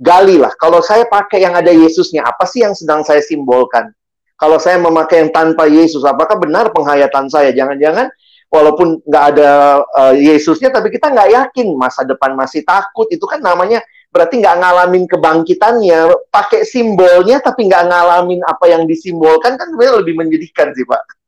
galilah, 0.00 0.56
kalau 0.56 0.80
saya 0.80 1.04
pakai 1.04 1.44
yang 1.44 1.52
ada 1.52 1.68
Yesusnya, 1.68 2.24
apa 2.24 2.48
sih 2.48 2.64
yang 2.64 2.72
sedang 2.72 3.04
saya 3.04 3.20
simbolkan? 3.20 3.92
Kalau 4.40 4.56
saya 4.56 4.80
memakai 4.80 5.20
yang 5.20 5.30
tanpa 5.36 5.68
Yesus, 5.68 6.00
apakah 6.00 6.40
benar 6.40 6.72
penghayatan 6.72 7.28
saya? 7.28 7.52
Jangan-jangan 7.52 8.08
walaupun 8.48 9.04
nggak 9.04 9.24
ada 9.36 9.84
uh, 9.84 10.14
Yesusnya, 10.16 10.72
tapi 10.72 10.88
kita 10.88 11.12
nggak 11.12 11.28
yakin 11.28 11.76
masa 11.76 12.08
depan 12.08 12.32
masih 12.32 12.64
takut. 12.64 13.04
Itu 13.12 13.28
kan 13.28 13.44
namanya 13.44 13.84
berarti 14.08 14.40
nggak 14.40 14.56
ngalamin 14.64 15.04
kebangkitannya. 15.04 16.32
Pakai 16.32 16.64
simbolnya, 16.64 17.44
tapi 17.44 17.68
nggak 17.68 17.84
ngalamin 17.92 18.40
apa 18.48 18.64
yang 18.72 18.88
disimbolkan, 18.88 19.60
kan 19.60 19.68
sebenarnya 19.76 20.00
lebih 20.00 20.14
menyedihkan 20.16 20.72
sih, 20.72 20.88
Pak. 20.88 21.20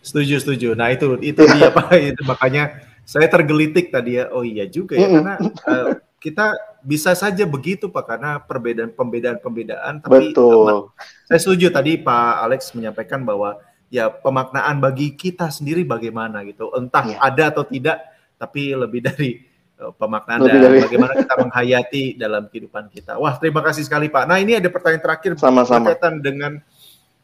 Setuju, 0.00 0.40
setuju. 0.40 0.68
Nah 0.72 0.88
itu 0.88 1.20
itu 1.20 1.44
dia 1.44 1.68
Pak. 1.68 1.92
Itu 2.16 2.24
makanya 2.24 2.80
saya 3.04 3.28
tergelitik 3.28 3.92
tadi 3.92 4.16
ya. 4.16 4.32
Oh 4.32 4.40
iya 4.40 4.64
juga 4.64 4.96
ya, 4.96 5.12
karena 5.12 5.36
uh, 5.68 5.92
kita 6.18 6.58
bisa 6.82 7.14
saja 7.14 7.46
begitu 7.46 7.86
Pak 7.86 8.04
karena 8.04 8.42
perbedaan 8.42 8.90
pembedaan 8.90 9.38
pembedaan 9.38 10.02
tapi 10.02 10.34
Betul. 10.34 10.90
saya 11.30 11.38
setuju 11.38 11.70
tadi 11.70 11.98
Pak 11.98 12.34
Alex 12.42 12.74
menyampaikan 12.74 13.22
bahwa 13.22 13.58
ya 13.88 14.10
pemaknaan 14.12 14.82
bagi 14.82 15.14
kita 15.14 15.48
sendiri 15.48 15.86
bagaimana 15.86 16.44
gitu 16.44 16.74
entah 16.76 17.06
ya. 17.06 17.16
ada 17.22 17.54
atau 17.54 17.64
tidak 17.64 18.02
tapi 18.38 18.74
lebih 18.74 19.00
dari 19.02 19.42
uh, 19.82 19.94
pemaknaan 19.94 20.46
lebih 20.46 20.60
dan 20.60 20.70
dari... 20.70 20.78
bagaimana 20.86 21.12
kita 21.18 21.34
menghayati 21.42 22.04
dalam 22.14 22.42
kehidupan 22.46 22.84
kita. 22.92 23.18
Wah, 23.18 23.34
terima 23.36 23.60
kasih 23.66 23.82
sekali 23.82 24.06
Pak. 24.06 24.24
Nah, 24.30 24.38
ini 24.38 24.54
ada 24.54 24.70
pertanyaan 24.70 25.02
terakhir 25.02 25.30
sama-sama 25.34 25.90
berkaitan 25.90 26.22
dengan 26.22 26.52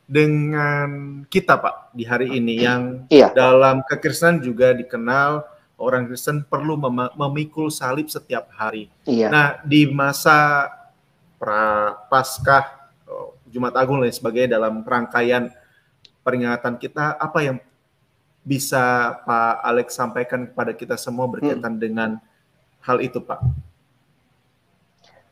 dengan 0.04 0.88
kita 1.32 1.56
Pak 1.56 1.96
di 1.96 2.04
hari 2.04 2.28
ini 2.36 2.60
yang 2.60 3.08
iya. 3.08 3.32
dalam 3.32 3.80
kekristenan 3.88 4.44
juga 4.44 4.76
dikenal 4.76 5.53
orang 5.78 6.06
Kristen 6.06 6.46
perlu 6.46 6.78
mem 6.78 7.10
memikul 7.18 7.68
salib 7.70 8.06
setiap 8.06 8.50
hari. 8.54 8.90
Iya. 9.06 9.28
Nah, 9.30 9.48
di 9.66 9.88
masa 9.90 10.70
pra 11.38 11.94
Paskah 12.08 12.90
oh, 13.10 13.34
Jumat 13.50 13.74
Agung 13.74 14.00
dan 14.02 14.14
sebagainya 14.14 14.56
dalam 14.58 14.86
rangkaian 14.86 15.50
peringatan 16.24 16.80
kita 16.80 17.18
apa 17.18 17.38
yang 17.44 17.56
bisa 18.44 19.16
Pak 19.24 19.64
Alex 19.64 19.96
sampaikan 19.96 20.44
kepada 20.48 20.72
kita 20.76 20.96
semua 21.00 21.24
berkaitan 21.24 21.74
hmm. 21.76 21.82
dengan 21.82 22.10
hal 22.84 23.00
itu, 23.00 23.18
Pak? 23.18 23.40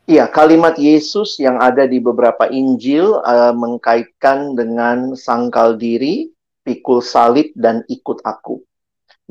Iya, 0.03 0.27
kalimat 0.27 0.75
Yesus 0.75 1.39
yang 1.39 1.63
ada 1.63 1.87
di 1.87 1.95
beberapa 1.95 2.51
Injil 2.51 3.23
uh, 3.23 3.55
mengkaitkan 3.55 4.51
dengan 4.51 5.15
sangkal 5.15 5.79
diri, 5.79 6.27
pikul 6.67 6.99
salib, 6.99 7.55
dan 7.55 7.87
ikut 7.87 8.19
aku. 8.27 8.59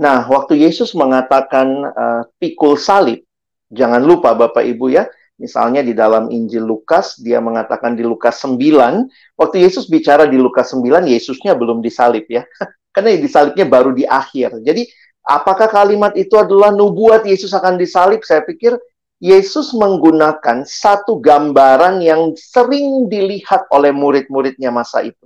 Nah, 0.01 0.25
waktu 0.25 0.57
Yesus 0.57 0.97
mengatakan 0.97 1.69
uh, 1.93 2.23
pikul 2.41 2.81
salib, 2.81 3.25
jangan 3.69 4.01
lupa 4.01 4.33
Bapak 4.33 4.65
Ibu 4.65 4.89
ya, 4.89 5.05
misalnya 5.37 5.85
di 5.85 5.93
dalam 5.93 6.33
Injil 6.33 6.65
Lukas, 6.65 7.21
dia 7.21 7.43
mengatakan 7.45 7.93
di 7.93 8.07
Lukas 8.07 8.41
9, 8.41 8.57
waktu 9.37 9.57
Yesus 9.61 9.91
bicara 9.93 10.25
di 10.25 10.41
Lukas 10.41 10.73
9, 10.73 11.05
Yesusnya 11.05 11.53
belum 11.53 11.85
disalib 11.85 12.25
ya. 12.31 12.47
Karena 12.95 13.17
disalibnya 13.17 13.69
baru 13.69 13.93
di 13.93 14.09
akhir. 14.09 14.65
Jadi, 14.65 14.89
apakah 15.29 15.69
kalimat 15.69 16.17
itu 16.17 16.37
adalah 16.41 16.73
nubuat 16.73 17.29
Yesus 17.29 17.53
akan 17.53 17.77
disalib? 17.77 18.25
Saya 18.25 18.45
pikir 18.45 18.77
Yesus 19.23 19.71
menggunakan 19.77 20.67
satu 20.67 21.23
gambaran 21.23 22.03
yang 22.03 22.35
sering 22.35 23.07
dilihat 23.07 23.71
oleh 23.71 23.95
murid-muridnya 23.95 24.75
masa 24.75 25.05
itu. 25.07 25.25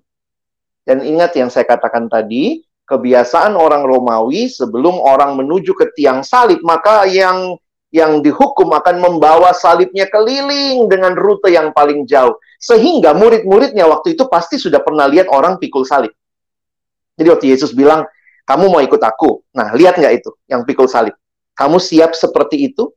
Dan 0.87 1.03
ingat 1.03 1.35
yang 1.35 1.51
saya 1.51 1.67
katakan 1.67 2.07
tadi, 2.07 2.66
kebiasaan 2.87 3.59
orang 3.59 3.83
Romawi 3.85 4.47
sebelum 4.47 4.97
orang 5.03 5.35
menuju 5.37 5.75
ke 5.75 5.91
tiang 5.99 6.23
salib 6.23 6.63
maka 6.63 7.05
yang 7.11 7.59
yang 7.95 8.19
dihukum 8.23 8.71
akan 8.75 8.99
membawa 8.99 9.55
salibnya 9.55 10.07
keliling 10.11 10.91
dengan 10.91 11.15
rute 11.15 11.51
yang 11.51 11.71
paling 11.71 12.07
jauh 12.07 12.35
sehingga 12.59 13.15
murid-muridnya 13.15 13.87
waktu 13.87 14.19
itu 14.19 14.27
pasti 14.27 14.59
sudah 14.59 14.83
pernah 14.83 15.07
lihat 15.07 15.31
orang 15.31 15.61
pikul 15.61 15.87
salib. 15.87 16.11
Jadi 17.17 17.29
waktu 17.33 17.47
Yesus 17.53 17.73
bilang, 17.73 18.05
kamu 18.45 18.69
mau 18.69 18.83
ikut 18.85 19.01
aku? 19.01 19.41
Nah, 19.57 19.73
lihat 19.73 19.97
nggak 19.97 20.15
itu 20.21 20.31
yang 20.51 20.67
pikul 20.69 20.91
salib? 20.91 21.17
Kamu 21.57 21.81
siap 21.81 22.13
seperti 22.13 22.69
itu? 22.69 22.93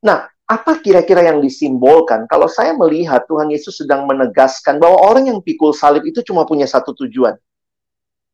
Nah, 0.00 0.24
apa 0.48 0.80
kira-kira 0.80 1.22
yang 1.22 1.44
disimbolkan? 1.44 2.24
Kalau 2.24 2.48
saya 2.48 2.72
melihat 2.72 3.28
Tuhan 3.28 3.52
Yesus 3.52 3.84
sedang 3.84 4.08
menegaskan 4.08 4.80
bahwa 4.80 4.96
orang 4.98 5.28
yang 5.28 5.38
pikul 5.44 5.76
salib 5.76 6.02
itu 6.08 6.24
cuma 6.24 6.48
punya 6.48 6.64
satu 6.64 6.96
tujuan, 6.96 7.36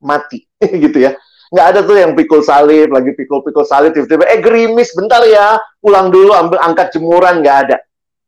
mati 0.06 0.46
gitu 0.86 1.02
ya. 1.02 1.18
Nggak 1.50 1.66
ada 1.74 1.80
tuh 1.86 1.96
yang 1.98 2.12
pikul 2.14 2.42
salib 2.42 2.90
lagi 2.90 3.14
pikul-pikul 3.14 3.66
salib 3.66 3.94
tiba-tiba 3.94 4.26
eh 4.26 4.42
gerimis 4.42 4.90
bentar 4.94 5.22
ya 5.26 5.58
pulang 5.78 6.10
dulu 6.14 6.30
ambil 6.34 6.62
angkat 6.62 6.94
jemuran. 6.94 7.42
Nggak 7.42 7.58
ada. 7.66 7.78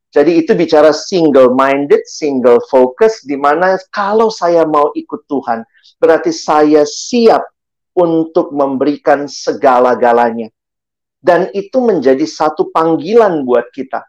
Jadi 0.08 0.40
itu 0.40 0.56
bicara 0.56 0.90
single 0.90 1.52
minded 1.52 2.02
single 2.08 2.58
focus 2.72 3.22
di 3.22 3.36
mana 3.36 3.76
kalau 3.92 4.32
saya 4.32 4.64
mau 4.64 4.90
ikut 4.96 5.28
Tuhan 5.28 5.62
berarti 6.00 6.32
saya 6.32 6.86
siap 6.86 7.44
untuk 7.98 8.54
memberikan 8.54 9.26
segala-galanya. 9.26 10.48
Dan 11.18 11.50
itu 11.50 11.82
menjadi 11.82 12.22
satu 12.22 12.70
panggilan 12.70 13.42
buat 13.42 13.74
kita. 13.74 14.06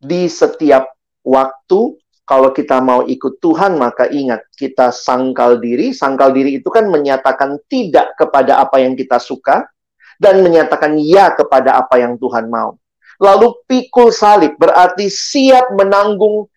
Di 0.00 0.24
setiap 0.24 0.88
waktu 1.20 2.00
kalau 2.24 2.56
kita 2.56 2.80
mau 2.80 3.04
ikut 3.04 3.36
Tuhan, 3.36 3.76
maka 3.76 4.08
ingat, 4.08 4.48
kita 4.56 4.88
sangkal 4.88 5.60
diri. 5.60 5.92
Sangkal 5.92 6.32
diri 6.32 6.56
itu 6.56 6.72
kan 6.72 6.88
menyatakan 6.88 7.60
tidak 7.68 8.16
kepada 8.16 8.64
apa 8.64 8.80
yang 8.80 8.96
kita 8.96 9.20
suka, 9.20 9.68
dan 10.16 10.40
menyatakan 10.40 10.96
ya 10.96 11.36
kepada 11.36 11.76
apa 11.76 12.00
yang 12.00 12.16
Tuhan 12.16 12.48
mau. 12.48 12.80
Lalu 13.20 13.60
pikul 13.68 14.08
salib 14.08 14.56
berarti 14.56 15.12
siap 15.12 15.76
menanggung 15.76 16.48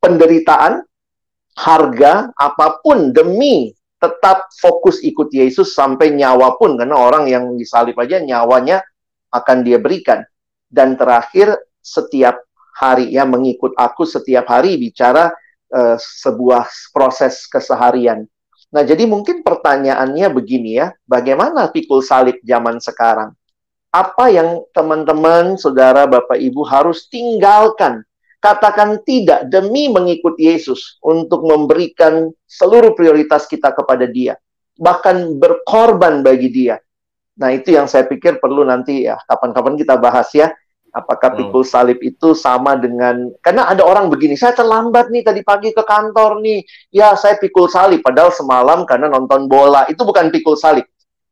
penderitaan, 0.00 0.80
harga, 1.52 2.32
apa 2.32 2.80
pun 2.80 3.12
demi 3.12 3.76
tetap 4.00 4.48
fokus 4.56 5.04
ikut 5.04 5.28
Yesus 5.28 5.76
sampai 5.76 6.16
nyawa 6.16 6.56
pun. 6.56 6.80
Karena 6.80 6.96
orang 6.96 7.28
yang 7.28 7.44
disalib 7.60 7.98
aja 8.00 8.24
nyawanya 8.24 8.80
akan 9.36 9.68
dia 9.68 9.76
berikan. 9.76 10.24
Dan 10.64 10.96
terakhir, 10.96 11.60
setiap 11.84 12.47
hari 12.78 13.10
ya 13.10 13.26
mengikut 13.26 13.74
aku 13.74 14.06
setiap 14.06 14.46
hari 14.46 14.78
bicara 14.78 15.34
uh, 15.74 15.98
sebuah 15.98 16.70
proses 16.94 17.50
keseharian. 17.50 18.22
Nah, 18.68 18.84
jadi 18.84 19.08
mungkin 19.08 19.42
pertanyaannya 19.42 20.28
begini 20.30 20.78
ya, 20.78 20.92
bagaimana 21.08 21.72
pikul 21.72 22.04
salib 22.04 22.38
zaman 22.44 22.78
sekarang? 22.78 23.32
Apa 23.88 24.28
yang 24.28 24.68
teman-teman, 24.76 25.56
saudara, 25.56 26.04
Bapak, 26.04 26.36
Ibu 26.36 26.62
harus 26.68 27.08
tinggalkan? 27.08 28.04
Katakan 28.38 29.02
tidak 29.02 29.48
demi 29.48 29.90
mengikut 29.90 30.38
Yesus 30.38 31.00
untuk 31.02 31.42
memberikan 31.48 32.30
seluruh 32.46 32.94
prioritas 32.94 33.48
kita 33.48 33.72
kepada 33.72 34.06
Dia, 34.06 34.38
bahkan 34.78 35.34
berkorban 35.40 36.20
bagi 36.22 36.52
Dia. 36.52 36.76
Nah, 37.40 37.50
itu 37.50 37.72
yang 37.74 37.88
saya 37.88 38.04
pikir 38.06 38.38
perlu 38.38 38.62
nanti 38.62 39.08
ya 39.08 39.18
kapan-kapan 39.26 39.74
kita 39.80 39.96
bahas 39.96 40.28
ya 40.36 40.52
Apakah 40.88 41.36
pikul 41.36 41.62
salib 41.62 42.00
itu 42.00 42.32
sama 42.32 42.72
dengan 42.74 43.28
karena 43.44 43.68
ada 43.68 43.84
orang 43.84 44.08
begini, 44.08 44.34
saya 44.34 44.56
terlambat 44.56 45.12
nih 45.12 45.20
tadi 45.20 45.40
pagi 45.44 45.70
ke 45.76 45.84
kantor 45.84 46.40
nih. 46.40 46.64
Ya, 46.88 47.12
saya 47.12 47.36
pikul 47.36 47.68
salib 47.68 48.00
padahal 48.00 48.32
semalam 48.32 48.88
karena 48.88 49.12
nonton 49.12 49.46
bola. 49.46 49.84
Itu 49.86 50.08
bukan 50.08 50.32
pikul 50.32 50.56
salib. 50.56 50.88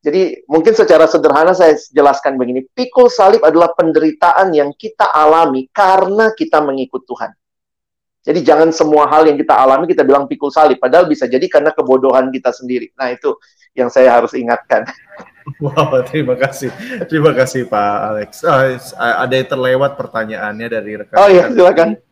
Jadi 0.07 0.47
mungkin 0.47 0.71
secara 0.71 1.09
sederhana 1.11 1.51
saya 1.51 1.75
jelaskan 1.91 2.39
begini, 2.39 2.63
pikul 2.77 3.11
salib 3.11 3.43
adalah 3.43 3.75
penderitaan 3.75 4.55
yang 4.55 4.71
kita 4.77 5.09
alami 5.11 5.67
karena 5.75 6.31
kita 6.37 6.63
mengikut 6.63 7.03
Tuhan. 7.09 7.35
Jadi 8.27 8.43
jangan 8.43 8.75
semua 8.75 9.07
hal 9.07 9.31
yang 9.31 9.39
kita 9.39 9.55
alami 9.55 9.87
kita 9.87 10.03
bilang 10.03 10.27
pikul 10.27 10.51
salib, 10.51 10.83
padahal 10.83 11.07
bisa 11.07 11.31
jadi 11.31 11.47
karena 11.47 11.71
kebodohan 11.71 12.35
kita 12.35 12.51
sendiri. 12.51 12.91
Nah 12.99 13.15
itu 13.15 13.39
yang 13.79 13.87
saya 13.87 14.19
harus 14.19 14.35
ingatkan. 14.35 14.83
Wow, 15.63 16.03
terima 16.03 16.35
kasih. 16.35 16.75
Terima 17.07 17.31
kasih 17.31 17.71
Pak 17.71 17.95
Alex. 18.03 18.43
Oh, 18.43 18.67
ada 18.99 19.31
yang 19.31 19.47
terlewat 19.47 19.95
pertanyaannya 19.95 20.67
dari 20.67 20.99
rekan. 20.99 21.15
Oh 21.23 21.31
iya, 21.31 21.47
silakan. 21.47 22.03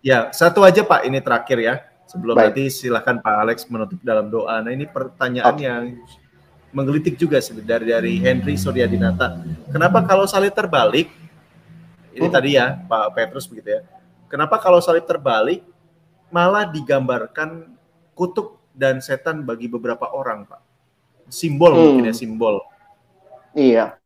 Ya, 0.00 0.32
satu 0.32 0.64
aja 0.64 0.80
Pak, 0.80 1.04
ini 1.04 1.20
terakhir 1.20 1.60
ya. 1.60 1.74
Sebelum 2.08 2.40
Baik. 2.40 2.56
nanti 2.56 2.72
silakan 2.72 3.20
Pak 3.20 3.36
Alex 3.36 3.68
menutup 3.68 4.00
dalam 4.00 4.32
doa. 4.32 4.64
Nah, 4.64 4.72
ini 4.72 4.88
pertanyaan 4.88 5.52
okay. 5.52 5.68
yang 5.68 5.82
menggelitik 6.72 7.20
juga 7.20 7.36
dari 7.60 7.92
dari 7.92 8.14
Henry 8.16 8.56
Suryadinata. 8.56 9.44
Kenapa 9.68 10.00
kalau 10.08 10.24
salib 10.24 10.56
terbalik? 10.56 11.12
Ini 12.16 12.26
hmm. 12.26 12.34
tadi 12.34 12.50
ya 12.56 12.80
Pak 12.80 13.12
Petrus 13.12 13.44
begitu 13.44 13.76
ya. 13.76 13.84
Kenapa 14.30 14.62
kalau 14.62 14.78
salib 14.78 15.10
terbalik 15.10 15.66
malah 16.30 16.62
digambarkan 16.70 17.74
kutuk 18.14 18.62
dan 18.70 19.02
setan 19.02 19.42
bagi 19.42 19.66
beberapa 19.66 20.06
orang, 20.14 20.46
Pak? 20.46 20.62
Simbol 21.26 21.74
hmm. 21.74 21.80
mungkin 21.82 22.10
ya 22.10 22.14
simbol. 22.14 22.62
Iya. 23.58 23.98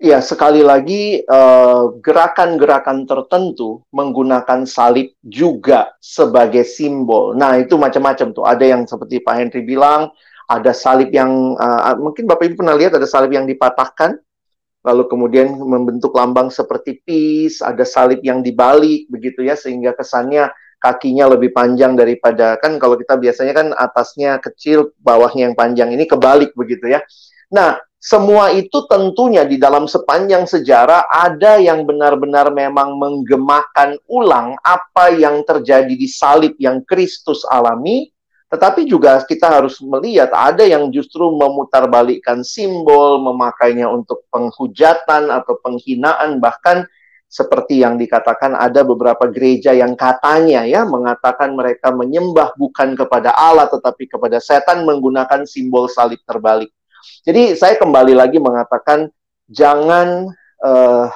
Iya, 0.00 0.24
sekali 0.24 0.64
lagi 0.64 1.20
eh, 1.20 1.82
gerakan-gerakan 2.00 3.04
uh, 3.04 3.06
tertentu 3.10 3.84
menggunakan 3.92 4.64
salib 4.64 5.12
juga 5.20 5.92
sebagai 6.00 6.64
simbol. 6.64 7.36
Nah, 7.36 7.60
itu 7.60 7.76
macam-macam 7.76 8.32
tuh. 8.32 8.48
Ada 8.48 8.64
yang 8.64 8.88
seperti 8.88 9.20
Pak 9.20 9.34
Henry 9.36 9.60
bilang, 9.60 10.08
ada 10.48 10.72
salib 10.72 11.12
yang 11.12 11.52
uh, 11.60 12.00
mungkin 12.00 12.24
Bapak 12.24 12.48
Ibu 12.48 12.64
pernah 12.64 12.80
lihat 12.80 12.96
ada 12.96 13.04
salib 13.04 13.36
yang 13.36 13.44
dipatahkan, 13.44 14.16
lalu 14.80 15.04
kemudian 15.08 15.52
membentuk 15.60 16.16
lambang 16.16 16.48
seperti 16.48 17.04
peace, 17.04 17.60
ada 17.60 17.84
salib 17.84 18.24
yang 18.24 18.40
dibalik 18.40 19.08
begitu 19.12 19.44
ya 19.44 19.56
sehingga 19.56 19.92
kesannya 19.92 20.48
kakinya 20.80 21.36
lebih 21.36 21.52
panjang 21.52 21.92
daripada 21.92 22.56
kan 22.56 22.80
kalau 22.80 22.96
kita 22.96 23.20
biasanya 23.20 23.52
kan 23.52 23.68
atasnya 23.76 24.40
kecil, 24.40 24.96
bawahnya 25.04 25.52
yang 25.52 25.56
panjang. 25.56 25.92
Ini 25.92 26.08
kebalik 26.08 26.56
begitu 26.56 26.88
ya. 26.88 27.04
Nah, 27.52 27.76
semua 28.00 28.48
itu 28.48 28.88
tentunya 28.88 29.44
di 29.44 29.60
dalam 29.60 29.84
sepanjang 29.84 30.48
sejarah 30.48 31.04
ada 31.12 31.60
yang 31.60 31.84
benar-benar 31.84 32.48
memang 32.48 32.96
menggemakan 32.96 34.00
ulang 34.08 34.56
apa 34.64 35.12
yang 35.12 35.44
terjadi 35.44 35.92
di 35.92 36.08
salib 36.08 36.56
yang 36.56 36.80
Kristus 36.88 37.44
alami, 37.44 38.08
tetapi 38.50 38.82
juga 38.82 39.22
kita 39.22 39.46
harus 39.46 39.78
melihat 39.78 40.34
ada 40.34 40.66
yang 40.66 40.90
justru 40.90 41.22
memutarbalikkan 41.30 42.42
simbol, 42.42 43.22
memakainya 43.22 43.86
untuk 43.86 44.26
penghujatan 44.26 45.30
atau 45.30 45.54
penghinaan 45.62 46.42
bahkan 46.42 46.82
seperti 47.30 47.78
yang 47.78 47.94
dikatakan 47.94 48.58
ada 48.58 48.82
beberapa 48.82 49.30
gereja 49.30 49.70
yang 49.70 49.94
katanya 49.94 50.66
ya 50.66 50.82
mengatakan 50.82 51.54
mereka 51.54 51.94
menyembah 51.94 52.58
bukan 52.58 52.98
kepada 52.98 53.30
Allah 53.38 53.70
tetapi 53.70 54.10
kepada 54.10 54.42
setan 54.42 54.82
menggunakan 54.82 55.46
simbol 55.46 55.86
salib 55.86 56.18
terbalik. 56.26 56.74
Jadi 57.22 57.54
saya 57.54 57.78
kembali 57.78 58.18
lagi 58.18 58.42
mengatakan 58.42 59.14
jangan 59.46 60.26
uh, 60.58 61.06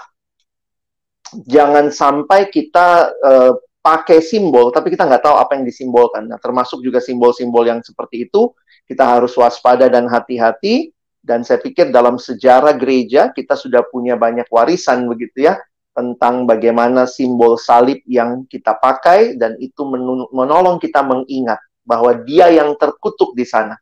jangan 1.50 1.90
sampai 1.90 2.46
kita 2.46 3.10
uh, 3.10 3.58
pakai 3.84 4.24
simbol 4.24 4.72
tapi 4.72 4.88
kita 4.88 5.04
nggak 5.04 5.28
tahu 5.28 5.36
apa 5.36 5.60
yang 5.60 5.68
disimbolkan. 5.68 6.24
Nah, 6.24 6.40
termasuk 6.40 6.80
juga 6.80 7.04
simbol-simbol 7.04 7.68
yang 7.68 7.84
seperti 7.84 8.24
itu 8.24 8.56
kita 8.88 9.04
harus 9.04 9.36
waspada 9.36 9.92
dan 9.92 10.08
hati-hati. 10.08 10.88
Dan 11.24 11.40
saya 11.40 11.56
pikir 11.56 11.88
dalam 11.88 12.20
sejarah 12.20 12.76
gereja 12.76 13.32
kita 13.32 13.56
sudah 13.56 13.80
punya 13.88 14.12
banyak 14.12 14.44
warisan 14.52 15.08
begitu 15.08 15.48
ya 15.48 15.56
tentang 15.96 16.44
bagaimana 16.44 17.08
simbol 17.08 17.56
salib 17.56 18.04
yang 18.04 18.44
kita 18.44 18.76
pakai 18.76 19.32
dan 19.40 19.56
itu 19.56 19.88
menolong 20.28 20.76
kita 20.76 21.00
mengingat 21.00 21.56
bahwa 21.80 22.12
dia 22.28 22.52
yang 22.52 22.76
terkutuk 22.76 23.32
di 23.32 23.48
sana 23.48 23.78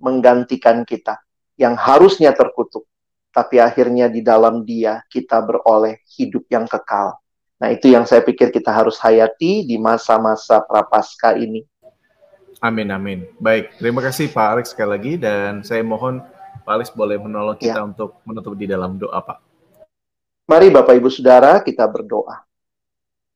menggantikan 0.00 0.82
kita 0.82 1.20
yang 1.60 1.76
harusnya 1.76 2.32
terkutuk, 2.32 2.88
tapi 3.28 3.60
akhirnya 3.60 4.08
di 4.08 4.24
dalam 4.24 4.64
dia 4.64 5.04
kita 5.12 5.44
beroleh 5.44 6.00
hidup 6.16 6.48
yang 6.48 6.64
kekal. 6.64 7.20
Nah, 7.60 7.68
itu 7.70 7.92
yang 7.92 8.08
saya 8.08 8.24
pikir 8.24 8.48
kita 8.48 8.72
harus 8.72 8.96
hayati 8.96 9.68
di 9.68 9.76
masa-masa 9.76 10.64
prapaskah 10.64 11.36
ini. 11.36 11.62
Amin, 12.64 12.88
amin. 12.88 13.28
Baik, 13.36 13.76
terima 13.76 14.00
kasih 14.00 14.32
Pak 14.32 14.46
Alex 14.56 14.64
sekali 14.72 14.90
lagi 14.96 15.12
dan 15.20 15.60
saya 15.60 15.84
mohon 15.84 16.24
Pak 16.64 16.72
Alex 16.72 16.88
boleh 16.92 17.20
menolong 17.20 17.56
kita 17.60 17.80
ya. 17.80 17.86
untuk 17.86 18.20
menutup 18.24 18.56
di 18.56 18.64
dalam 18.64 18.96
doa, 18.96 19.20
Pak. 19.20 19.38
Mari 20.48 20.72
Bapak 20.72 20.98
Ibu 20.98 21.08
Saudara 21.12 21.60
kita 21.62 21.86
berdoa. 21.86 22.42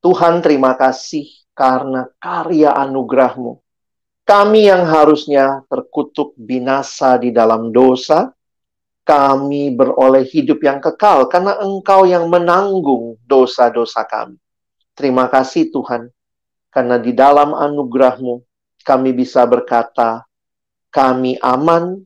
Tuhan 0.02 0.42
terima 0.42 0.74
kasih 0.74 1.28
karena 1.54 2.08
karya 2.18 2.74
anugerahmu 2.74 3.64
kami 4.24 4.72
yang 4.72 4.88
harusnya 4.88 5.62
terkutuk 5.68 6.32
binasa 6.40 7.20
di 7.20 7.28
dalam 7.28 7.68
dosa, 7.68 8.32
kami 9.04 9.76
beroleh 9.76 10.24
hidup 10.24 10.64
yang 10.64 10.80
kekal 10.80 11.28
karena 11.28 11.60
Engkau 11.60 12.08
yang 12.08 12.26
menanggung 12.32 13.20
dosa-dosa 13.28 14.08
kami. 14.08 14.40
Terima 14.96 15.28
kasih 15.28 15.68
Tuhan, 15.68 16.08
karena 16.72 16.96
di 16.96 17.12
dalam 17.12 17.52
anugerah-Mu 17.52 18.40
kami 18.80 19.12
bisa 19.12 19.44
berkata, 19.44 20.24
kami 20.88 21.36
aman, 21.44 22.00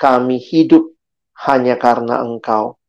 kami 0.00 0.40
hidup 0.40 0.88
hanya 1.44 1.76
karena 1.76 2.24
Engkau. 2.24 2.80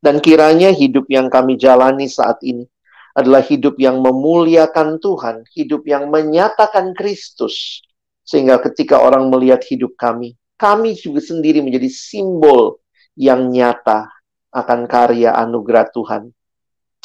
Dan 0.00 0.20
kiranya 0.20 0.68
hidup 0.72 1.08
yang 1.08 1.32
kami 1.32 1.56
jalani 1.56 2.08
saat 2.08 2.40
ini 2.44 2.68
adalah 3.16 3.40
hidup 3.40 3.80
yang 3.80 4.00
memuliakan 4.04 5.00
Tuhan, 5.00 5.48
hidup 5.52 5.88
yang 5.88 6.12
menyatakan 6.12 6.92
Kristus, 6.92 7.80
sehingga 8.24 8.60
ketika 8.60 9.00
orang 9.00 9.28
melihat 9.32 9.64
hidup 9.64 9.96
kami, 9.96 10.36
kami 10.60 10.96
juga 10.96 11.24
sendiri 11.24 11.64
menjadi 11.64 11.88
simbol 11.88 12.83
yang 13.14 13.50
nyata 13.50 14.10
akan 14.54 14.86
karya 14.86 15.34
anugerah 15.34 15.90
Tuhan. 15.90 16.30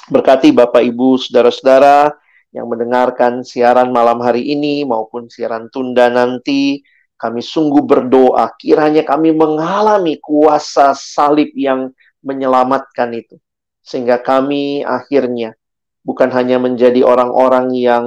Berkati 0.10 0.54
Bapak 0.54 0.82
Ibu, 0.82 1.22
saudara-saudara 1.22 2.14
yang 2.50 2.66
mendengarkan 2.66 3.46
siaran 3.46 3.94
malam 3.94 4.22
hari 4.26 4.42
ini 4.54 4.82
maupun 4.86 5.30
siaran 5.30 5.70
tunda 5.70 6.10
nanti, 6.10 6.82
kami 7.20 7.44
sungguh 7.44 7.84
berdoa 7.84 8.48
kiranya 8.56 9.04
kami 9.04 9.36
mengalami 9.36 10.18
kuasa 10.24 10.96
salib 10.96 11.52
yang 11.54 11.92
menyelamatkan 12.24 13.12
itu. 13.12 13.36
Sehingga 13.84 14.22
kami 14.24 14.88
akhirnya 14.88 15.54
bukan 16.02 16.32
hanya 16.32 16.58
menjadi 16.58 17.04
orang-orang 17.04 17.76
yang 17.76 18.06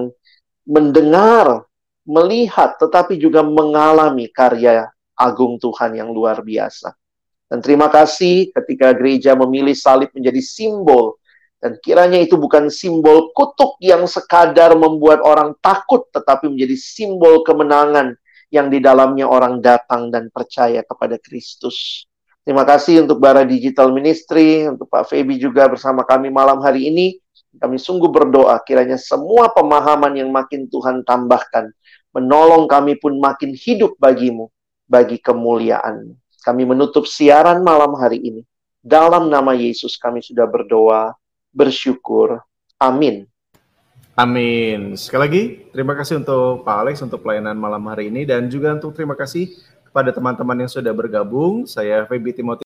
mendengar 0.65 1.67
melihat 2.03 2.79
tetapi 2.81 3.19
juga 3.19 3.47
mengalami 3.47 4.27
karya 4.33 4.91
agung 5.15 5.61
Tuhan 5.61 5.99
yang 5.99 6.11
luar 6.11 6.43
biasa. 6.43 6.97
Dan 7.53 7.61
terima 7.61 7.93
kasih 7.93 8.49
ketika 8.49 8.97
gereja 8.97 9.37
memilih 9.37 9.77
salib 9.77 10.09
menjadi 10.17 10.41
simbol 10.41 11.21
dan 11.61 11.77
kiranya 11.85 12.17
itu 12.25 12.41
bukan 12.41 12.73
simbol 12.73 13.29
kutuk 13.37 13.77
yang 13.85 14.09
sekadar 14.09 14.73
membuat 14.73 15.21
orang 15.21 15.53
takut 15.61 16.09
tetapi 16.17 16.49
menjadi 16.49 16.73
simbol 16.81 17.45
kemenangan 17.45 18.17
yang 18.49 18.73
di 18.73 18.81
dalamnya 18.81 19.29
orang 19.29 19.61
datang 19.61 20.09
dan 20.09 20.33
percaya 20.33 20.81
kepada 20.81 21.21
Kristus. 21.21 22.09
Terima 22.41 22.65
kasih 22.65 23.05
untuk 23.05 23.21
Bara 23.21 23.45
Digital 23.45 23.93
Ministry, 23.93 24.65
untuk 24.65 24.89
Pak 24.89 25.13
Febi 25.13 25.37
juga 25.37 25.69
bersama 25.69 26.09
kami 26.09 26.33
malam 26.33 26.57
hari 26.65 26.89
ini. 26.89 27.21
Kami 27.53 27.77
sungguh 27.77 28.09
berdoa 28.09 28.57
kiranya 28.65 28.97
semua 28.97 29.53
pemahaman 29.53 30.17
yang 30.17 30.33
makin 30.33 30.73
Tuhan 30.73 31.05
tambahkan 31.05 31.69
menolong 32.17 32.65
kami 32.65 32.97
pun 32.97 33.21
makin 33.21 33.53
hidup 33.53 33.93
bagimu, 34.01 34.49
bagi 34.89 35.21
kemuliaan. 35.21 36.22
Kami 36.43 36.67
menutup 36.67 37.07
siaran 37.07 37.63
malam 37.63 37.95
hari 37.95 38.19
ini. 38.19 38.43
Dalam 38.83 39.31
nama 39.31 39.55
Yesus 39.55 39.95
kami 39.95 40.21
sudah 40.21 40.45
berdoa, 40.45 41.15
bersyukur. 41.55 42.43
Amin. 42.83 43.31
Amin. 44.13 44.93
Sekali 45.01 45.23
lagi, 45.25 45.43
terima 45.73 45.97
kasih 45.97 46.21
untuk 46.21 46.69
Pak 46.69 46.77
Alex 46.85 47.01
untuk 47.01 47.25
pelayanan 47.25 47.57
malam 47.57 47.81
hari 47.89 48.13
ini 48.13 48.29
dan 48.29 48.45
juga 48.53 48.77
untuk 48.77 48.93
terima 48.93 49.17
kasih 49.17 49.49
kepada 49.89 50.13
teman-teman 50.13 50.69
yang 50.69 50.69
sudah 50.69 50.93
bergabung. 50.93 51.65
Saya 51.65 52.05
Feby 52.05 52.37
Timothy 52.37 52.61